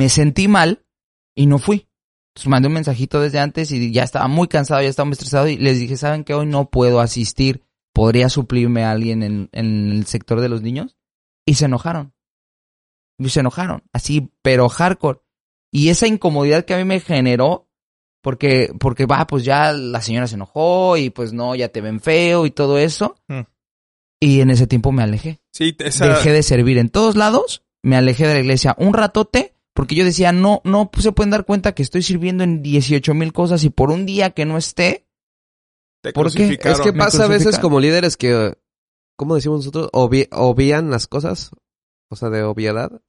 [0.01, 0.87] me sentí mal
[1.35, 1.87] y no fui.
[2.31, 5.47] Entonces mandé un mensajito desde antes y ya estaba muy cansado, ya estaba muy estresado
[5.47, 7.65] y les dije, ¿saben que hoy no puedo asistir?
[7.93, 10.97] ¿Podría suplirme a alguien en, en el sector de los niños?
[11.45, 12.15] Y se enojaron.
[13.19, 15.21] Y se enojaron, así, pero hardcore.
[15.71, 17.69] Y esa incomodidad que a mí me generó,
[18.23, 22.01] porque, porque va, pues ya la señora se enojó y pues no, ya te ven
[22.01, 23.17] feo y todo eso.
[23.29, 23.41] Mm.
[24.19, 25.43] Y en ese tiempo me alejé.
[25.53, 26.09] Sí, esa...
[26.09, 30.05] Dejé de servir en todos lados, me alejé de la iglesia un ratote, porque yo
[30.05, 33.64] decía, no, no pues, se pueden dar cuenta que estoy sirviendo en 18 mil cosas
[33.64, 35.07] y por un día que no esté,
[36.03, 36.37] te ¿por qué?
[36.37, 36.78] crucificaron.
[36.78, 38.59] Es que pasa a veces como líderes que,
[39.16, 39.89] ¿cómo decimos nosotros?
[39.95, 41.53] Obvi- obvian las cosas.
[42.11, 43.01] O sea, de obviedad.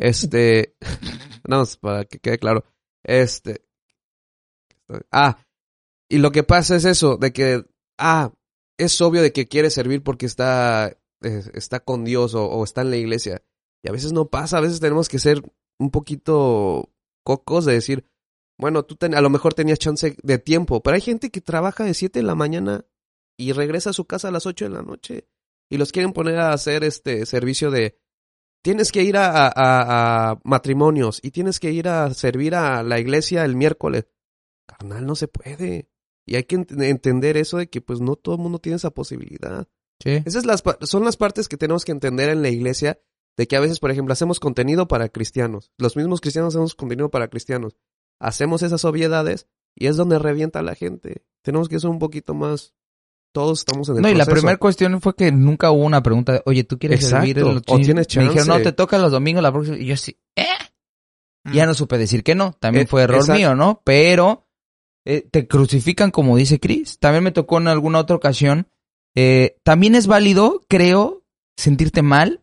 [0.00, 0.74] Este,
[1.48, 2.64] no, para que quede claro.
[3.04, 3.64] Este,
[5.12, 5.38] ah,
[6.10, 7.64] y lo que pasa es eso, de que,
[7.98, 8.32] ah,
[8.78, 10.88] es obvio de que quiere servir porque está,
[11.22, 13.44] eh, está con Dios o, o está en la iglesia.
[13.84, 15.40] Y a veces no pasa, a veces tenemos que ser
[15.78, 16.90] un poquito
[17.24, 18.06] cocos de decir,
[18.58, 21.84] bueno, tú ten- a lo mejor tenías chance de tiempo, pero hay gente que trabaja
[21.84, 22.84] de 7 de la mañana
[23.38, 25.28] y regresa a su casa a las 8 de la noche.
[25.70, 27.98] Y los quieren poner a hacer este servicio de
[28.62, 32.98] tienes que ir a, a- a matrimonios y tienes que ir a servir a la
[32.98, 34.06] iglesia el miércoles.
[34.66, 35.88] Carnal, no se puede.
[36.26, 38.90] Y hay que ent- entender eso de que pues no todo el mundo tiene esa
[38.90, 39.68] posibilidad.
[40.02, 40.22] Sí.
[40.24, 42.98] Esas las, son las partes que tenemos que entender en la iglesia,
[43.36, 45.70] de que a veces, por ejemplo, hacemos contenido para cristianos.
[45.78, 47.76] Los mismos cristianos hacemos contenido para cristianos.
[48.18, 51.22] Hacemos esas obviedades y es donde revienta a la gente.
[51.42, 52.74] Tenemos que ser un poquito más...
[53.32, 56.32] Todos estamos en el No, y la primera cuestión fue que nunca hubo una pregunta
[56.32, 57.26] de, oye, ¿tú quieres Exacto.
[57.26, 58.64] servir en los O chin-?" tienes Me dijeron, no, chance.
[58.64, 59.76] te toca los domingos la próxima.
[59.76, 60.46] Y yo sí, ¿eh?
[61.52, 62.54] Ya no supe decir que no.
[62.58, 63.38] También Eh, fue error exacto.
[63.38, 63.82] mío, ¿no?
[63.84, 64.46] Pero
[65.04, 66.98] eh, te crucifican como dice Chris.
[66.98, 68.68] También me tocó en alguna otra ocasión.
[69.14, 71.22] eh, también es válido, creo,
[71.58, 72.42] sentirte mal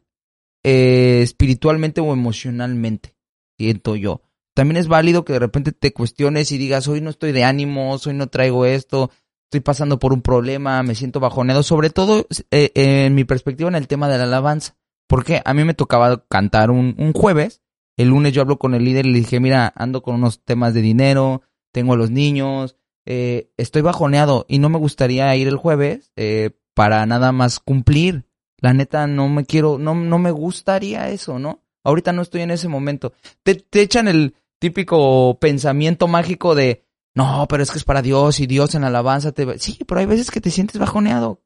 [0.64, 3.16] eh, espiritualmente o emocionalmente.
[3.58, 4.22] Siento yo.
[4.56, 8.06] También es válido que de repente te cuestiones y digas, hoy no estoy de ánimos,
[8.06, 9.10] hoy no traigo esto,
[9.46, 11.64] estoy pasando por un problema, me siento bajoneado.
[11.64, 14.76] Sobre todo, eh, en mi perspectiva, en el tema de la alabanza.
[15.08, 17.62] Porque a mí me tocaba cantar un, un jueves.
[17.98, 20.74] El lunes yo hablo con el líder y le dije, mira, ando con unos temas
[20.74, 21.42] de dinero,
[21.72, 26.52] tengo a los niños, eh, estoy bajoneado y no me gustaría ir el jueves eh,
[26.74, 28.26] para nada más cumplir.
[28.64, 31.62] La neta, no me quiero, no, no me gustaría eso, ¿no?
[31.84, 33.12] Ahorita no estoy en ese momento.
[33.44, 38.40] Te, te echan el típico pensamiento mágico de, no, pero es que es para Dios
[38.40, 39.44] y Dios en alabanza te...
[39.44, 39.58] va-".
[39.58, 41.42] Sí, pero hay veces que te sientes bajoneado.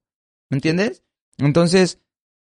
[0.52, 1.02] ¿Me entiendes?
[1.40, 2.02] Entonces,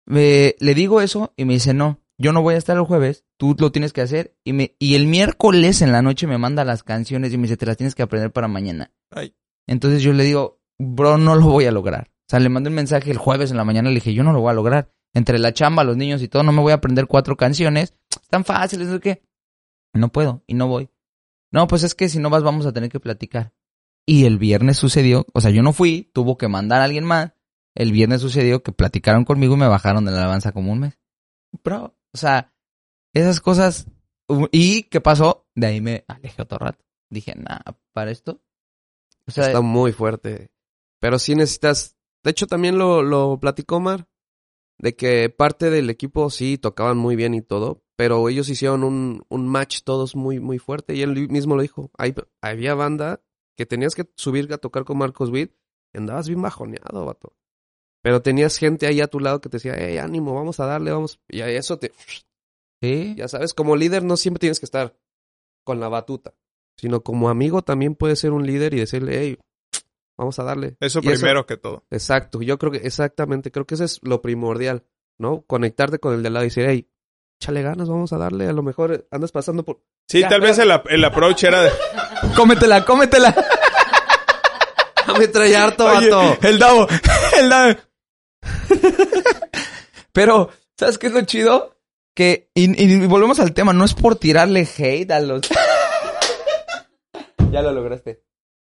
[0.10, 3.26] eh, le digo eso y me dice, no, yo no voy a estar el jueves,
[3.36, 4.34] tú lo tienes que hacer.
[4.46, 7.58] Y, me, y el miércoles en la noche me manda las canciones y me dice,
[7.58, 8.94] te las tienes que aprender para mañana.
[9.12, 9.36] Ay.
[9.68, 12.13] Entonces yo le digo, bro, no lo voy a lograr.
[12.28, 14.34] O sea, le mandé un mensaje el jueves en la mañana, le dije, yo no
[14.34, 14.94] lo voy a lograr.
[15.14, 17.94] Entre la chamba, los niños y todo, no me voy a aprender cuatro canciones.
[18.22, 19.24] Están fáciles, ¿no qué?
[19.94, 20.90] No puedo y no voy.
[21.52, 23.54] No, pues es que si no vas vamos a tener que platicar.
[24.06, 27.34] Y el viernes sucedió, o sea, yo no fui, tuvo que mandar a alguien más.
[27.76, 31.00] El viernes sucedió que platicaron conmigo y me bajaron de la alabanza como un mes.
[31.64, 32.54] Bro, o sea,
[33.14, 33.88] esas cosas.
[34.52, 35.48] ¿Y qué pasó?
[35.56, 36.84] De ahí me alejé otro rato.
[37.10, 37.60] Dije, nah,
[37.94, 38.42] para esto.
[39.28, 40.52] O sea, Está muy fuerte.
[41.00, 41.98] Pero sí necesitas...
[42.24, 44.08] De hecho, también lo, lo platicó Mar.
[44.80, 47.84] De que parte del equipo sí tocaban muy bien y todo.
[47.96, 50.96] Pero ellos hicieron un, un match todos muy, muy fuerte.
[50.96, 51.92] Y él mismo lo dijo.
[51.98, 53.22] Hay, había banda
[53.56, 55.54] que tenías que subir a tocar con Marcos Witt.
[55.94, 57.36] Y andabas bien bajoneado, vato.
[58.04, 60.92] Pero tenías gente ahí a tu lado que te decía, hey, ánimo, vamos a darle,
[60.92, 61.22] vamos.
[61.30, 61.94] Y a eso te...
[62.82, 63.16] sí.
[63.16, 64.98] Ya sabes, como líder no siempre tienes que estar
[65.64, 66.36] con la batuta.
[66.78, 69.40] Sino como amigo también puedes ser un líder y decirle, hey,
[70.18, 70.78] vamos a darle.
[70.80, 71.84] Eso Y primero que todo.
[71.92, 74.84] Exacto, yo creo que exactamente, creo que eso es lo primordial,
[75.18, 75.42] ¿no?
[75.48, 76.90] Conectarte con el de al lado y decir, hey,
[77.40, 79.82] échale ganas, vamos a darle, a lo mejor andas pasando por...
[80.08, 81.72] Sí, Ya, tal vez el, el approach era de...
[82.36, 83.36] Cómetela, cómetela.
[85.20, 86.48] Me trae harto, Oye, vato.
[86.48, 86.88] el Davo,
[87.40, 87.76] el Davo.
[90.12, 91.78] Pero, ¿sabes qué es lo chido?
[92.16, 95.42] Que, y, y volvemos al tema, no es por tirarle hate a los...
[97.52, 98.24] ya lo lograste.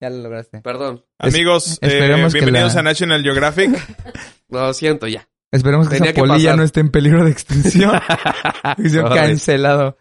[0.01, 0.61] Ya lo lograste.
[0.61, 3.71] Perdón, Amigos, eh, esperemos que bienvenidos la- a National Geographic.
[4.49, 5.29] lo siento ya.
[5.51, 6.57] Esperemos que Tenía esa que polilla pasar.
[6.59, 7.93] no esté en peligro de extinción.
[9.15, 9.97] Cancelado.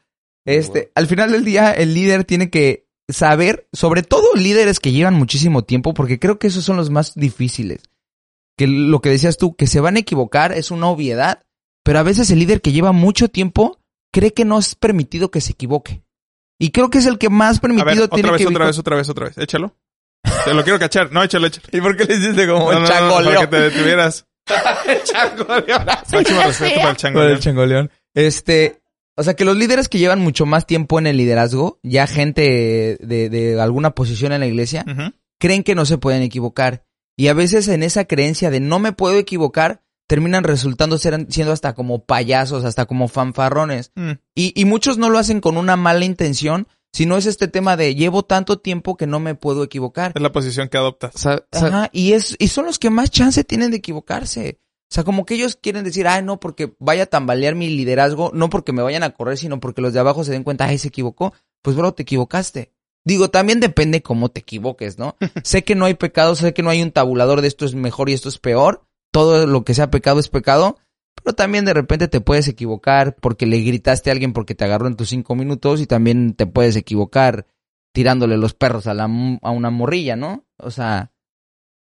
[0.46, 5.14] Este, al final del día, el líder tiene que saber, sobre todo líderes que llevan
[5.16, 7.82] muchísimo tiempo, porque creo que esos son los más difíciles.
[8.58, 11.44] Que lo que decías tú, que se van a equivocar es una obviedad,
[11.84, 13.80] pero a veces el líder que lleva mucho tiempo
[14.14, 16.04] cree que no es permitido que se equivoque.
[16.60, 18.66] Y creo que es el que más A permitido ver, tiene otra vez, que otra
[18.66, 19.38] vez, otra vez, otra vez.
[19.38, 19.76] Échalo.
[20.46, 21.12] Te lo quiero cachar.
[21.12, 21.68] No, échalo, échalo.
[21.72, 24.26] ¿Y por qué le hiciste como No, no, no, para que te detuvieras.
[25.04, 26.16] Chango de ahora sí.
[26.16, 27.20] Máximo respeto para el chango.
[27.20, 27.92] Con el changoleón.
[28.14, 28.82] Este,
[29.16, 32.98] o sea que los líderes que llevan mucho más tiempo en el liderazgo, ya gente
[33.00, 34.86] de, de alguna posición en la iglesia,
[35.40, 36.84] creen que no se pueden equivocar.
[37.18, 41.52] Y a veces en esa creencia de no me puedo equivocar, terminan resultando ser, siendo
[41.52, 43.92] hasta como payasos, hasta como fanfarrones.
[43.96, 44.12] Mm.
[44.36, 47.96] Y, y muchos no lo hacen con una mala intención, sino es este tema de
[47.96, 50.14] llevo tanto tiempo que no me puedo equivocar.
[50.16, 51.26] Es la posición que adoptas.
[51.26, 54.60] Ajá, y es, y son los que más chance tienen de equivocarse.
[54.90, 58.32] O sea, como que ellos quieren decir, ay, no, porque vaya a tambalear mi liderazgo,
[58.34, 60.78] no porque me vayan a correr, sino porque los de abajo se den cuenta, ay,
[60.78, 61.34] se equivocó.
[61.62, 62.72] Pues, bro, te equivocaste.
[63.04, 65.18] Digo, también depende cómo te equivoques, ¿no?
[65.44, 68.10] sé que no hay pecado, sé que no hay un tabulador de esto es mejor
[68.10, 68.86] y esto es peor.
[69.12, 70.78] Todo lo que sea pecado es pecado.
[71.24, 74.88] Pero también de repente te puedes equivocar porque le gritaste a alguien porque te agarró
[74.88, 77.48] en tus cinco minutos y también te puedes equivocar
[77.94, 80.46] tirándole los perros a, a una morrilla, ¿no?
[80.58, 81.12] O sea,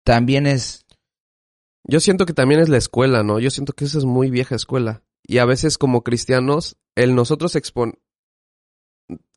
[0.04, 0.86] también es...
[1.84, 3.40] Yo siento que también es la escuela, ¿no?
[3.40, 5.04] Yo siento que esa es muy vieja escuela.
[5.24, 8.00] Y a veces como cristianos, el nosotros expon...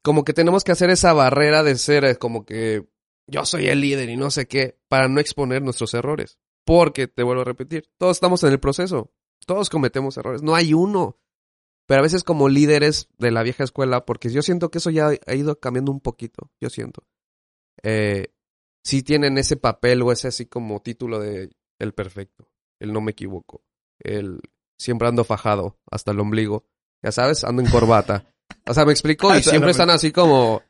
[0.03, 2.86] Como que tenemos que hacer esa barrera de ser eh, como que
[3.26, 6.38] yo soy el líder y no sé qué, para no exponer nuestros errores.
[6.64, 9.12] Porque, te vuelvo a repetir, todos estamos en el proceso.
[9.47, 10.42] Todos cometemos errores.
[10.42, 11.18] No hay uno.
[11.86, 15.11] Pero a veces como líderes de la vieja escuela, porque yo siento que eso ya
[15.26, 17.05] ha ido cambiando un poquito, yo siento.
[17.82, 18.32] Eh,
[18.82, 22.49] sí tienen ese papel o ese así como título de el perfecto,
[22.80, 23.62] el no me equivoco,
[24.01, 24.40] el
[24.78, 26.64] siempre ando fajado hasta el ombligo,
[27.03, 28.32] ya sabes, ando en corbata.
[28.66, 30.62] O sea, me explico y siempre están así como...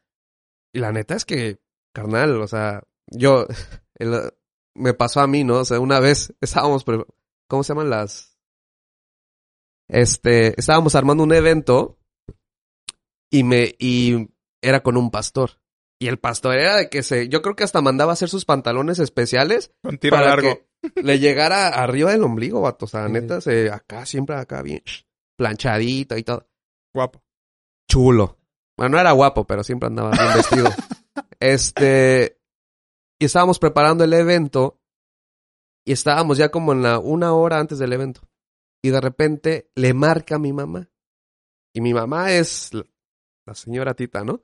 [0.73, 1.61] Y la neta es que,
[1.95, 3.47] carnal, o sea, yo,
[3.99, 4.33] el-
[4.75, 5.59] me pasó a mí, ¿no?
[5.61, 6.85] O sea, una vez estábamos,
[7.49, 8.34] ¿cómo se llaman las?
[9.89, 11.99] Este, estábamos armando un evento
[13.31, 14.29] y me, y
[14.63, 15.61] era con un pastor.
[16.01, 18.99] Y el pastor era de que se, yo creo que hasta mandaba hacer sus pantalones
[18.99, 20.61] especiales Con tiro para largo.
[20.83, 22.87] que le llegara arriba del ombligo, vato.
[22.87, 24.83] O sea, neta, se, acá, siempre acá bien
[25.37, 26.49] planchadito y todo.
[26.95, 27.23] Guapo.
[27.91, 28.39] Chulo.
[28.77, 30.71] Bueno, no era guapo, pero siempre andaba bien vestido.
[31.41, 32.41] este,
[33.19, 34.81] y estábamos preparando el evento
[35.87, 38.23] y estábamos ya como en la una hora antes del evento.
[38.85, 40.91] Y de repente le marca a mi mamá.
[41.75, 44.43] Y mi mamá es la, señora Tita, ¿no?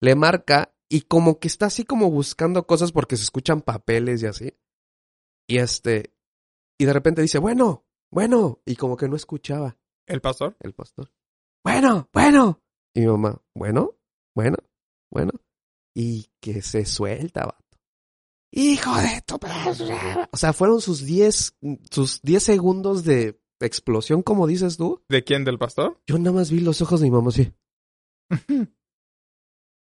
[0.00, 4.26] Le marca y como que está así como buscando cosas porque se escuchan papeles y
[4.26, 4.58] así.
[5.48, 6.12] Y este,
[6.80, 10.56] y de repente dice, bueno, bueno, y como que no escuchaba ¿El pastor?
[10.58, 11.12] el pastor.
[11.62, 12.60] Bueno, bueno.
[12.92, 13.94] Y mi mamá, bueno,
[14.34, 14.56] bueno,
[15.12, 15.30] bueno.
[15.94, 17.78] Y que se suelta, vato.
[18.50, 19.38] Hijo de tu...
[20.32, 21.58] O sea, fueron sus 10,
[21.88, 25.02] sus 10 segundos de explosión, como dices tú.
[25.08, 25.44] ¿De quién?
[25.44, 26.00] ¿Del pastor?
[26.06, 27.52] Yo nada más vi los ojos de mi mamá así.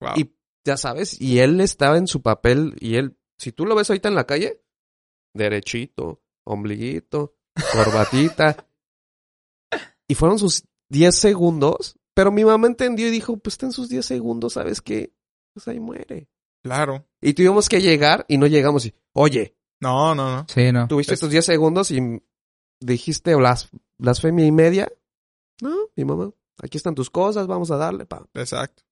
[0.01, 0.13] Wow.
[0.17, 0.33] Y
[0.67, 4.09] ya sabes, y él estaba en su papel, y él, si tú lo ves ahorita
[4.09, 4.63] en la calle,
[5.35, 7.35] derechito, ombliguito,
[7.73, 8.67] corbatita.
[10.09, 13.89] y fueron sus 10 segundos, pero mi mamá entendió y dijo, pues está en sus
[13.89, 15.15] 10 segundos, ¿sabes qué?
[15.55, 16.29] Pues ahí muere.
[16.63, 17.07] Claro.
[17.23, 20.47] Y tuvimos que llegar y no llegamos y, oye, No, no, no.
[20.49, 20.89] Sí, no.
[20.89, 22.01] tuviste Es- estos 10 segundos y
[22.81, 24.93] dijiste blas, blasfemia y media.
[25.63, 28.27] No, mi mamá, aquí están tus cosas, vamos a darle, pa.
[28.35, 28.83] Exacto.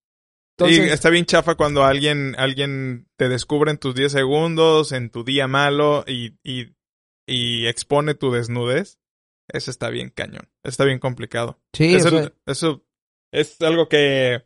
[0.58, 5.08] Entonces, y está bien chafa cuando alguien, alguien te descubre en tus 10 segundos, en
[5.10, 6.74] tu día malo y, y,
[7.26, 8.98] y expone tu desnudez.
[9.46, 10.48] Eso está bien cañón.
[10.64, 11.60] Está bien complicado.
[11.72, 12.84] Sí, eso, o sea, eso
[13.30, 14.42] es algo que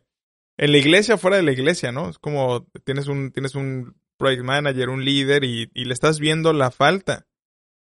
[0.57, 2.09] en la iglesia, fuera de la iglesia, ¿no?
[2.09, 6.53] Es como tienes un, tienes un project manager, un líder y, y le estás viendo
[6.53, 7.25] la falta.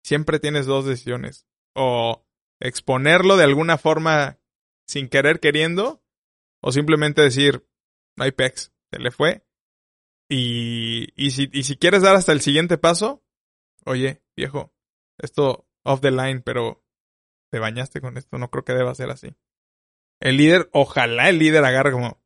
[0.07, 1.45] Siempre tienes dos decisiones.
[1.75, 2.25] O
[2.61, 4.39] exponerlo de alguna forma
[4.87, 6.01] sin querer queriendo,
[6.63, 7.67] o simplemente decir,
[8.15, 9.45] no hay pex, se le fue.
[10.29, 13.21] Y, y, si, y si quieres dar hasta el siguiente paso,
[13.85, 14.73] oye, viejo,
[15.17, 16.81] esto off the line, pero
[17.51, 19.35] te bañaste con esto, no creo que deba ser así.
[20.21, 22.23] El líder, ojalá el líder agarre como,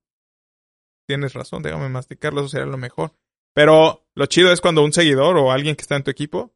[1.07, 3.15] tienes razón, déjame masticarlo, eso sería lo mejor.
[3.55, 6.53] Pero lo chido es cuando un seguidor o alguien que está en tu equipo,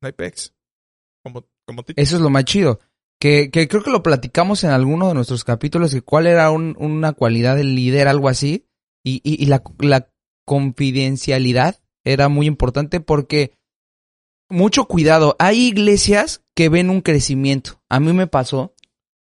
[0.00, 0.52] no.
[1.24, 2.80] Como, como eso es lo más chido.
[3.20, 6.76] Que, que creo que lo platicamos en alguno de nuestros capítulos, que cuál era un-
[6.78, 8.66] una cualidad del líder, algo así.
[9.04, 10.10] Y, y, y la, la
[10.44, 13.52] confidencialidad era muy importante porque
[14.50, 15.34] mucho cuidado.
[15.38, 17.80] Hay iglesias que ven un crecimiento.
[17.88, 18.74] A mí me pasó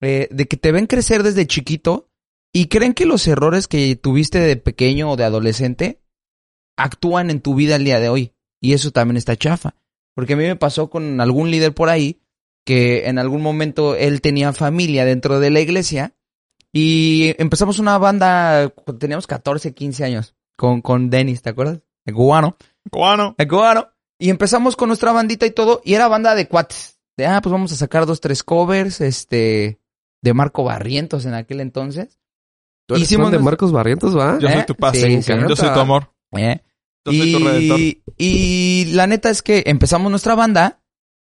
[0.03, 2.09] eh, de que te ven crecer desde chiquito
[2.53, 6.01] y creen que los errores que tuviste de pequeño o de adolescente
[6.77, 8.33] actúan en tu vida el día de hoy.
[8.61, 9.77] Y eso también está chafa.
[10.15, 12.21] Porque a mí me pasó con algún líder por ahí
[12.65, 16.15] que en algún momento él tenía familia dentro de la iglesia
[16.73, 21.81] y empezamos una banda, cuando teníamos 14, 15 años, con, con Dennis, ¿te acuerdas?
[22.05, 22.57] El cubano.
[22.91, 23.35] Cubano.
[23.39, 23.89] El cubano.
[24.19, 26.99] Y empezamos con nuestra bandita y todo, y era banda de cuates.
[27.17, 29.79] De, ah, pues vamos a sacar dos, tres covers, este,
[30.23, 32.19] de Marco Barrientos en aquel entonces.
[32.87, 34.39] ¿tú eres hicimos de nuestro- Marcos Barrientos, va?
[34.41, 34.53] Yo ¿Eh?
[34.55, 34.97] soy tu paz.
[34.97, 36.11] Sí, sí, Yo soy tu amor.
[36.37, 36.61] ¿eh?
[37.07, 40.83] Y, la neta es que empezamos nuestra banda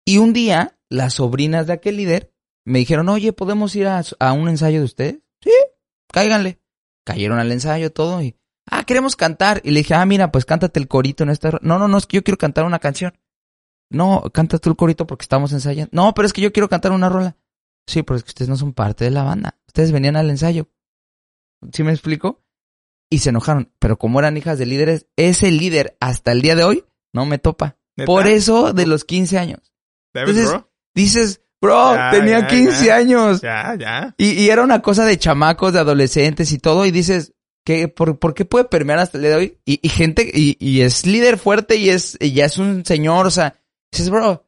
[0.05, 2.33] y un día las sobrinas de aquel líder
[2.65, 5.19] me dijeron, oye, ¿podemos ir a, un ensayo de ustedes?
[5.43, 5.53] Sí,
[6.13, 6.61] cáiganle.
[7.05, 8.37] Cayeron al ensayo todo y,
[8.69, 9.61] ah, queremos cantar.
[9.65, 11.53] Y le dije, ah, mira, pues cántate el corito en esta...
[11.53, 11.61] ro-".
[11.63, 13.17] No, no, no, es que yo quiero cantar una canción.
[13.91, 15.91] No, canta tú el corito porque estamos ensayando.
[15.93, 17.37] No, pero es que yo quiero cantar una rola.
[17.87, 19.61] Sí, pero es que ustedes no son parte de la banda.
[19.69, 20.69] Ustedes venían al ensayo.
[21.73, 22.45] ¿Sí me explico?
[23.11, 23.73] Y se enojaron.
[23.79, 27.39] Pero como eran hijas de líderes, ese líder hasta el día de hoy no me
[27.39, 27.77] topa.
[27.97, 28.07] ¿Neta?
[28.07, 29.73] Por eso de los 15 años.
[30.15, 30.71] Entonces, bro.
[30.95, 32.97] Dices, bro, Ya, tenía ya, 15 ya.
[32.97, 33.41] años.
[33.41, 34.15] Ya, ya.
[34.19, 36.85] Y, y era una cosa de chamacos, de adolescentes y todo.
[36.87, 37.35] Y dices,
[37.65, 39.59] ¿qué, por, por qué puede permear hasta el día de hoy?
[39.65, 43.27] Y, y gente, y, y es líder fuerte y es, y ya es un señor.
[43.27, 43.55] O sea,
[43.93, 44.47] dices, bro,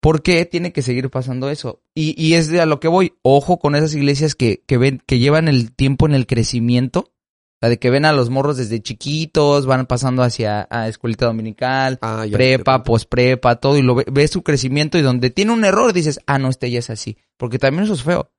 [0.00, 1.82] ¿por qué tiene que seguir pasando eso?
[1.94, 3.14] Y, y es de a lo que voy.
[3.22, 7.12] Ojo con esas iglesias que, que ven, que llevan el tiempo en el crecimiento.
[7.66, 11.98] Sea, de que ven a los morros desde chiquitos, van pasando hacia a escuelita dominical,
[12.02, 12.36] Ah, ya.
[12.36, 16.20] prepa, posprepa, todo, y lo ve- ves su crecimiento y donde tiene un error dices,
[16.26, 17.16] ah, no, este ya es así.
[17.36, 18.30] Porque también eso es feo.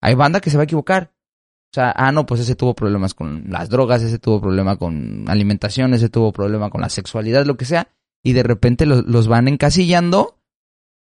[0.00, 1.12] Hay banda que se va a equivocar.
[1.72, 5.24] O sea, ah, no, pues ese tuvo problemas con las drogas, ese tuvo problema con
[5.28, 7.88] alimentación, ese tuvo problema con la sexualidad, lo que sea,
[8.22, 10.38] y de repente los, los van encasillando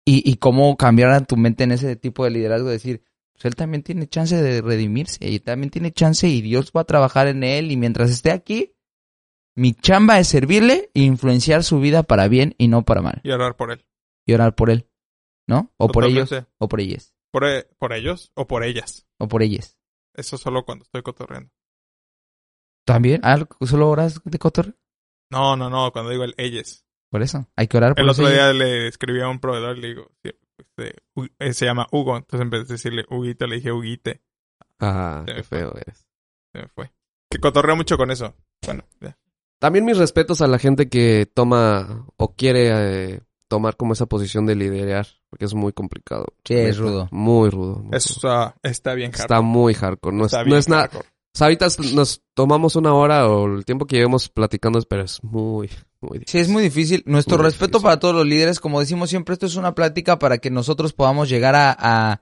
[0.05, 3.01] y, y cómo cambiar a tu mente en ese tipo de liderazgo, decir,
[3.41, 6.85] pues él también tiene chance de redimirse y también tiene chance y Dios va a
[6.85, 8.75] trabajar en él y mientras esté aquí,
[9.55, 13.31] mi chamba es servirle e influenciar su vida para bien y no para mal Y
[13.31, 13.85] orar por él.
[14.27, 14.89] y orar por él,
[15.47, 15.73] ¿no?
[15.77, 19.07] O por ellos, o por ellas, Por, e- por ellos o por ellas.
[19.17, 19.77] o por ellas.
[20.15, 21.49] Eso solo cuando estoy cotorreando.
[22.85, 23.21] ¿También?
[23.23, 24.75] ¿Ah, solo oras de cotor?
[25.31, 26.85] No, no, no, cuando digo el ellas.
[27.11, 28.33] Por eso, hay que orar por El otro ellos.
[28.33, 30.11] día le escribí a un proveedor y le digo,
[30.59, 30.95] este,
[31.39, 32.17] eh, se llama Hugo.
[32.17, 34.21] Entonces en vez de decirle Huguito, le dije Huguite.
[34.79, 35.57] Ah, Se qué me fue.
[35.59, 36.07] feo eres.
[36.53, 36.91] Se me fue.
[37.29, 38.33] Que cotorreo mucho con eso.
[38.65, 39.17] Bueno, ya.
[39.59, 42.69] También mis respetos a la gente que toma o quiere
[43.15, 46.27] eh, tomar como esa posición de liderar, porque es muy complicado.
[46.45, 47.09] Sí, es rudo.
[47.11, 47.75] Muy rudo.
[47.79, 47.97] muy rudo.
[47.97, 49.23] está, está bien hardcore.
[49.23, 50.15] Está muy hardcore.
[50.15, 50.81] No es, Está no bien es nada.
[50.83, 51.07] hardcore.
[51.07, 55.21] O sea, ahorita nos tomamos una hora o el tiempo que llevemos platicando, pero es
[55.23, 55.69] muy,
[56.01, 57.03] muy Sí, es muy difícil.
[57.05, 57.83] Nuestro Muy respeto difícil.
[57.83, 61.29] para todos los líderes, como decimos siempre, esto es una plática para que nosotros podamos
[61.29, 62.21] llegar a, a,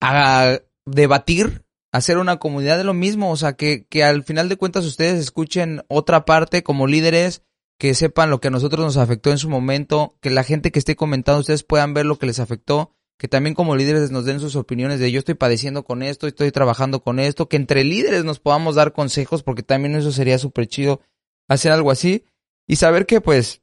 [0.00, 4.56] a debatir, hacer una comunidad de lo mismo, o sea, que, que al final de
[4.56, 7.42] cuentas ustedes escuchen otra parte como líderes,
[7.78, 10.78] que sepan lo que a nosotros nos afectó en su momento, que la gente que
[10.78, 14.40] esté comentando ustedes puedan ver lo que les afectó, que también como líderes nos den
[14.40, 18.24] sus opiniones de yo estoy padeciendo con esto, estoy trabajando con esto, que entre líderes
[18.24, 21.00] nos podamos dar consejos, porque también eso sería súper chido
[21.48, 22.24] hacer algo así
[22.66, 23.62] y saber que pues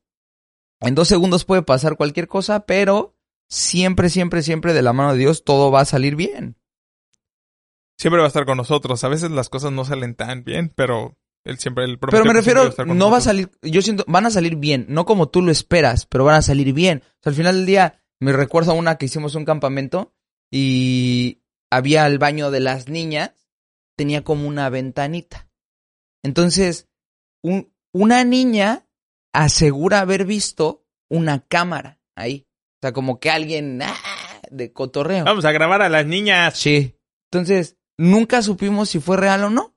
[0.81, 3.15] en dos segundos puede pasar cualquier cosa, pero
[3.49, 6.55] siempre, siempre, siempre de la mano de Dios todo va a salir bien.
[7.97, 9.03] Siempre va a estar con nosotros.
[9.03, 11.83] A veces las cosas no salen tan bien, pero él siempre...
[11.83, 15.05] El Pero me refiero, no va a salir, yo siento, van a salir bien, no
[15.05, 17.03] como tú lo esperas, pero van a salir bien.
[17.05, 20.13] O sea, al final del día, me recuerdo a una que hicimos un campamento
[20.49, 23.33] y había el baño de las niñas,
[23.97, 25.49] tenía como una ventanita.
[26.23, 26.87] Entonces,
[27.41, 28.88] un, una niña
[29.33, 32.47] asegura haber visto una cámara ahí.
[32.77, 33.95] O sea, como que alguien, ¡ah!
[34.51, 35.25] de cotorreo.
[35.25, 36.57] Vamos a grabar a las niñas.
[36.57, 36.95] Sí.
[37.31, 39.75] Entonces, nunca supimos si fue real o no.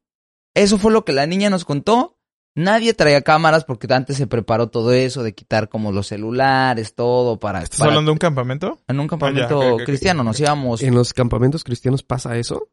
[0.54, 2.18] Eso fue lo que la niña nos contó.
[2.54, 7.40] Nadie traía cámaras porque antes se preparó todo eso de quitar como los celulares, todo
[7.40, 7.62] para...
[7.62, 8.78] ¿Estás para- hablando de un campamento?
[8.88, 10.82] En un campamento Ah, ya, ok, cristiano nos íbamos...
[10.82, 12.68] ¿En los campamentos cristianos pasa eso?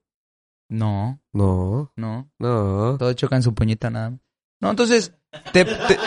[0.70, 2.30] No, No, no.
[2.38, 2.98] no.
[2.98, 4.20] Todo choca en su puñita nada más.
[4.62, 5.14] No, entonces,
[5.52, 6.00] te, te,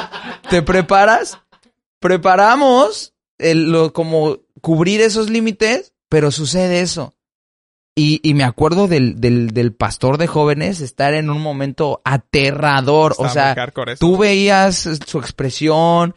[0.49, 1.39] te preparas,
[2.01, 7.15] preparamos el, lo, como cubrir esos límites, pero sucede eso.
[7.95, 13.13] Y, y me acuerdo del, del, del pastor de jóvenes estar en un momento aterrador.
[13.13, 16.15] Está o sea, tú veías su expresión,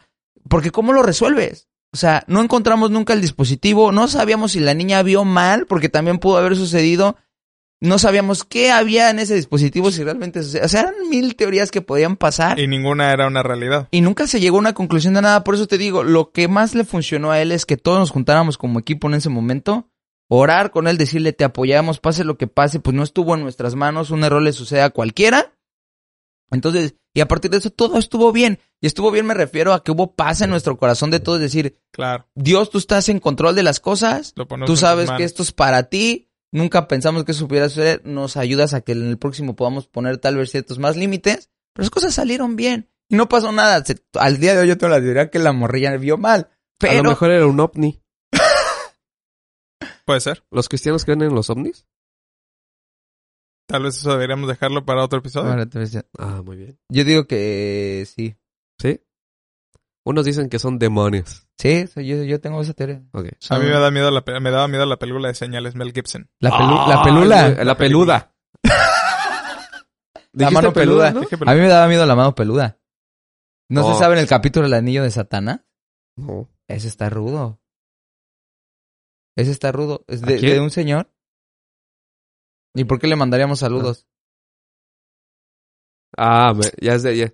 [0.48, 1.68] porque ¿cómo lo resuelves?
[1.92, 5.88] O sea, no encontramos nunca el dispositivo, no sabíamos si la niña vio mal, porque
[5.88, 7.16] también pudo haber sucedido,
[7.80, 10.64] no sabíamos qué había en ese dispositivo, si realmente sucedía.
[10.64, 12.58] O sea, eran mil teorías que podían pasar.
[12.58, 13.88] Y ninguna era una realidad.
[13.90, 15.44] Y nunca se llegó a una conclusión de nada.
[15.44, 18.10] Por eso te digo, lo que más le funcionó a él es que todos nos
[18.10, 19.90] juntáramos como equipo en ese momento,
[20.28, 23.74] orar con él, decirle te apoyamos, pase lo que pase, pues no estuvo en nuestras
[23.74, 25.52] manos, un error le sucede a cualquiera.
[26.50, 28.58] Entonces, y a partir de eso todo estuvo bien.
[28.80, 31.78] Y estuvo bien me refiero a que hubo paz en nuestro corazón de todos, decir,
[31.90, 32.26] Claro.
[32.34, 34.34] Dios, tú estás en control de las cosas,
[34.66, 38.74] tú sabes que esto es para ti, nunca pensamos que eso pudiera suceder, nos ayudas
[38.74, 42.14] a que en el próximo podamos poner tal vez ciertos más límites, pero las cosas
[42.14, 43.84] salieron bien y no pasó nada.
[43.84, 46.50] Se- al día de hoy yo tengo la teoría que la morrilla vio mal, A
[46.78, 48.00] pero lo mejor era un ovni.
[50.06, 50.44] Puede ser.
[50.50, 51.86] ¿Los cristianos creen en los ovnis?
[53.68, 55.68] Tal vez eso deberíamos dejarlo para otro episodio.
[55.68, 56.04] Te a.
[56.18, 56.78] Ah, muy bien.
[56.88, 58.36] yo digo que sí.
[58.80, 59.00] ¿Sí?
[60.08, 61.48] Unos dicen que son demonios.
[61.58, 63.02] Sí, yo, yo tengo esa teoría.
[63.12, 65.92] A mí me, da miedo la, pe- me daba miedo la película de señales Mel
[65.92, 66.30] Gibson.
[66.38, 67.48] La, pelu- Ah, la pelula.
[67.48, 68.32] La, la peluda.
[70.32, 71.10] La ¿Dijiste mano peluda.
[71.12, 71.20] ¿no?
[71.22, 72.78] Dije A mí me daba miedo la mano peluda.
[73.70, 73.92] ¿No Oh.
[73.94, 75.60] se sabe en el capítulo El Anillo de Satanás?
[76.14, 76.48] No.
[76.68, 77.58] Ese está rudo.
[79.34, 80.04] Ese está rudo.
[80.08, 80.52] Es ¿A de, quién?
[80.52, 81.10] de un señor.
[82.74, 84.06] ¿Y por qué le mandaríamos saludos?
[86.16, 87.16] Ah, me- ya es de...
[87.16, 87.32] Ya.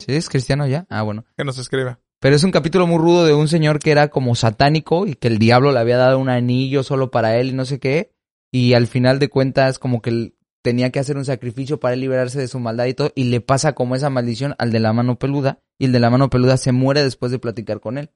[0.00, 0.86] ¿Sí es cristiano ya?
[0.88, 1.24] Ah, bueno.
[1.36, 2.00] Que nos escriba.
[2.20, 5.28] Pero es un capítulo muy rudo de un señor que era como satánico y que
[5.28, 8.12] el diablo le había dado un anillo solo para él y no sé qué.
[8.52, 12.00] Y al final de cuentas como que él tenía que hacer un sacrificio para él
[12.00, 13.10] liberarse de su maldad y todo.
[13.14, 15.60] Y le pasa como esa maldición al de la mano peluda.
[15.78, 18.10] Y el de la mano peluda se muere después de platicar con él.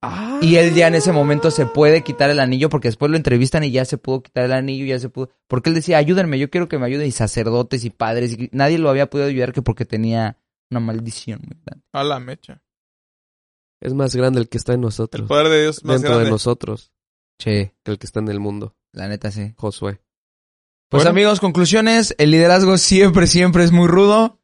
[0.00, 0.40] Ah.
[0.40, 3.64] Y él ya en ese momento se puede quitar el anillo porque después lo entrevistan
[3.64, 5.30] y ya se pudo quitar el anillo, ya se pudo.
[5.46, 7.06] Porque él decía, ayúdenme, yo quiero que me ayuden.
[7.06, 8.32] Y sacerdotes y padres.
[8.32, 10.38] Y nadie lo había podido ayudar que porque tenía
[10.72, 11.84] una maldición muy grande.
[11.92, 12.62] A la mecha.
[13.80, 15.22] Es más grande el que está en nosotros.
[15.22, 16.24] El poder de Dios es más dentro grande.
[16.26, 16.92] de nosotros
[17.38, 18.76] Che, que el que está en el mundo.
[18.92, 19.54] la neta sí.
[19.56, 20.00] Josué.
[20.88, 21.10] Pues Bueno.
[21.10, 22.14] amigos, conclusiones.
[22.18, 24.38] El liderazgo siempre, siempre es muy rudo.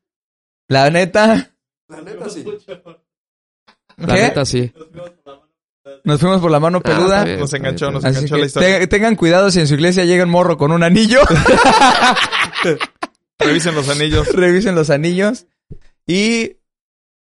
[0.69, 1.55] La neta.
[1.89, 2.45] La neta sí.
[2.45, 2.83] ¿Qué?
[3.99, 4.73] La neta sí.
[6.05, 7.25] Nos fuimos por la mano Ah, peluda.
[7.25, 8.79] bien, Nos enganchó, bien, nos enganchó la historia.
[8.81, 11.21] te- tengan cuidado si en su iglesia llega un morro con un anillo.
[13.39, 14.29] Revisen los anillos.
[14.35, 15.47] Revisen los anillos.
[16.09, 16.57] Y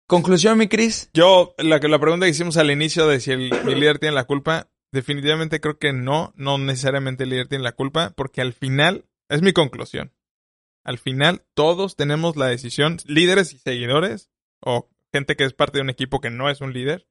[0.07, 1.09] conclusión, mi Cris.
[1.13, 4.13] Yo, la, que- la pregunta que hicimos al inicio de si el, mi líder tiene
[4.15, 8.53] la culpa, definitivamente creo que no, no necesariamente el líder tiene la culpa, porque al
[8.53, 10.13] final, es mi conclusión.
[10.83, 14.29] Al final, todos tenemos la decisión, líderes y seguidores,
[14.61, 17.07] o gente que es parte de un equipo que no es un líder,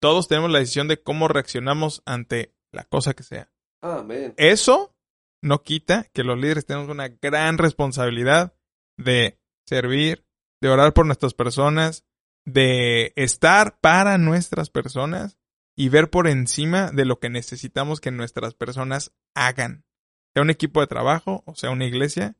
[0.00, 3.52] todos tenemos la decisión de cómo reaccionamos ante la cosa que sea.
[3.80, 4.34] Amén.
[4.36, 4.96] Eso
[5.42, 8.56] no quita que los líderes tenemos una gran responsabilidad
[8.96, 10.24] de servir,
[10.60, 12.04] de orar por nuestras personas,
[12.44, 15.38] de estar para nuestras personas
[15.76, 19.84] y ver por encima de lo que necesitamos que nuestras personas hagan.
[20.34, 22.36] Sea un equipo de trabajo o sea una iglesia,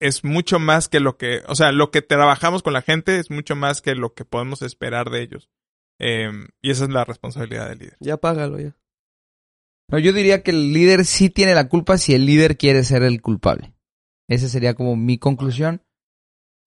[0.00, 3.30] es mucho más que lo que, o sea, lo que trabajamos con la gente es
[3.30, 5.50] mucho más que lo que podemos esperar de ellos.
[5.98, 6.30] Eh,
[6.62, 7.96] y esa es la responsabilidad del líder.
[8.00, 8.76] Ya págalo ya.
[9.90, 13.02] No, yo diría que el líder sí tiene la culpa si el líder quiere ser
[13.02, 13.72] el culpable.
[14.28, 15.82] Esa sería como mi conclusión.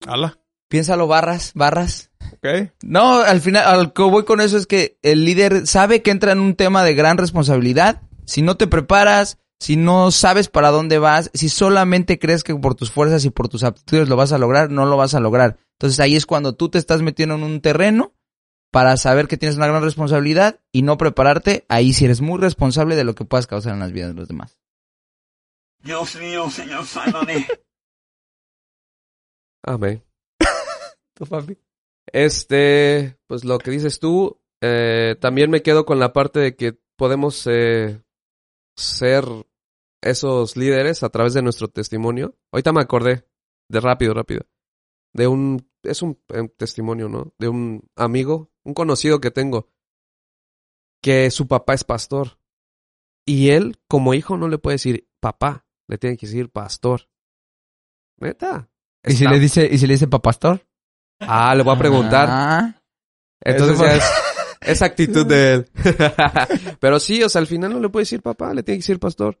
[0.06, 0.38] Hala,
[0.68, 2.10] Piénsalo, barras, barras.
[2.32, 2.72] ¿ok?
[2.82, 6.32] No, al final, al que voy con eso es que el líder sabe que entra
[6.32, 8.00] en un tema de gran responsabilidad.
[8.24, 12.74] Si no te preparas, si no sabes para dónde vas, si solamente crees que por
[12.74, 15.58] tus fuerzas y por tus aptitudes lo vas a lograr, no lo vas a lograr.
[15.72, 18.14] Entonces ahí es cuando tú te estás metiendo en un terreno
[18.70, 21.66] para saber que tienes una gran responsabilidad y no prepararte.
[21.68, 24.26] Ahí sí eres muy responsable de lo que puedas causar en las vidas de los
[24.26, 24.58] demás.
[25.84, 26.84] Dios mío, Señor.
[29.62, 30.02] Amén.
[32.12, 36.76] Este, pues lo que dices tú, eh, también me quedo con la parte de que
[36.96, 38.02] podemos eh,
[38.76, 39.24] ser
[40.02, 42.36] esos líderes a través de nuestro testimonio.
[42.50, 43.24] Ahorita me acordé,
[43.68, 44.42] de rápido, rápido,
[45.14, 47.32] de un, es un eh, testimonio, ¿no?
[47.38, 49.68] De un amigo, un conocido que tengo,
[51.00, 52.38] que su papá es pastor.
[53.24, 57.08] Y él, como hijo, no le puede decir papá, le tiene que decir pastor.
[58.18, 58.71] Neta.
[59.04, 60.64] ¿Y si le dice, y si le dice papastor?
[61.20, 62.28] Ah, le voy a preguntar.
[62.30, 62.82] Ah.
[63.40, 64.04] Entonces ya es,
[64.60, 65.70] es actitud de él.
[66.80, 69.00] Pero sí, o sea, al final no le puede decir papá, le tiene que decir
[69.00, 69.40] pastor.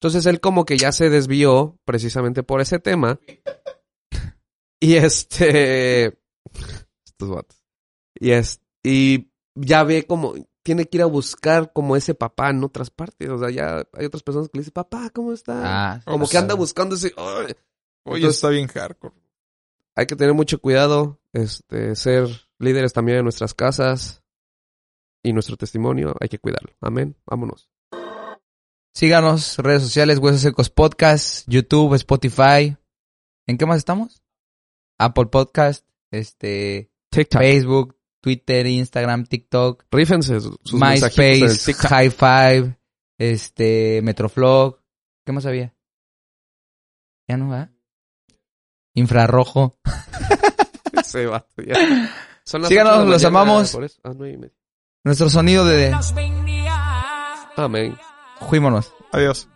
[0.00, 3.18] Entonces él como que ya se desvió precisamente por ese tema.
[4.80, 6.18] Y este...
[7.06, 7.62] Estos vatos.
[8.18, 8.60] Y es...
[8.82, 10.34] Y ya ve como...
[10.62, 13.28] Tiene que ir a buscar como ese papá en otras partes.
[13.28, 15.92] O sea, ya hay otras personas que le dicen, papá, ¿cómo está?
[15.94, 17.14] Ah, como que anda buscando ese...
[18.04, 19.14] Oye, Entonces- está bien hardcore.
[19.96, 22.28] hay que tener mucho cuidado, este, ser
[22.58, 24.22] líderes también en nuestras casas
[25.22, 26.72] y nuestro testimonio, hay que cuidarlo.
[26.80, 27.16] Amén.
[27.26, 27.70] Vámonos.
[28.94, 32.76] Síganos, redes sociales, Huesos Secos Podcast, YouTube, Spotify.
[33.46, 34.22] ¿En qué más estamos?
[34.98, 37.40] Apple Podcast, este, TikTok.
[37.40, 41.74] Facebook, Twitter, Instagram, TikTok, Rífense sus MySpace.
[41.74, 42.78] High Five,
[43.18, 44.80] este, Metroflog.
[45.26, 45.74] ¿Qué más había?
[47.28, 47.73] Ya no va.
[48.94, 49.78] Infrarrojo.
[51.66, 51.76] Ya.
[52.44, 53.72] Son las Síganos, ocho de la los mañana, amamos.
[53.72, 54.00] por eso.
[54.04, 54.54] Ah, nueve y media.
[55.04, 55.94] Nuestro sonido de...
[57.56, 57.96] Amén.
[58.40, 58.92] Juímonos.
[59.12, 59.48] Adiós.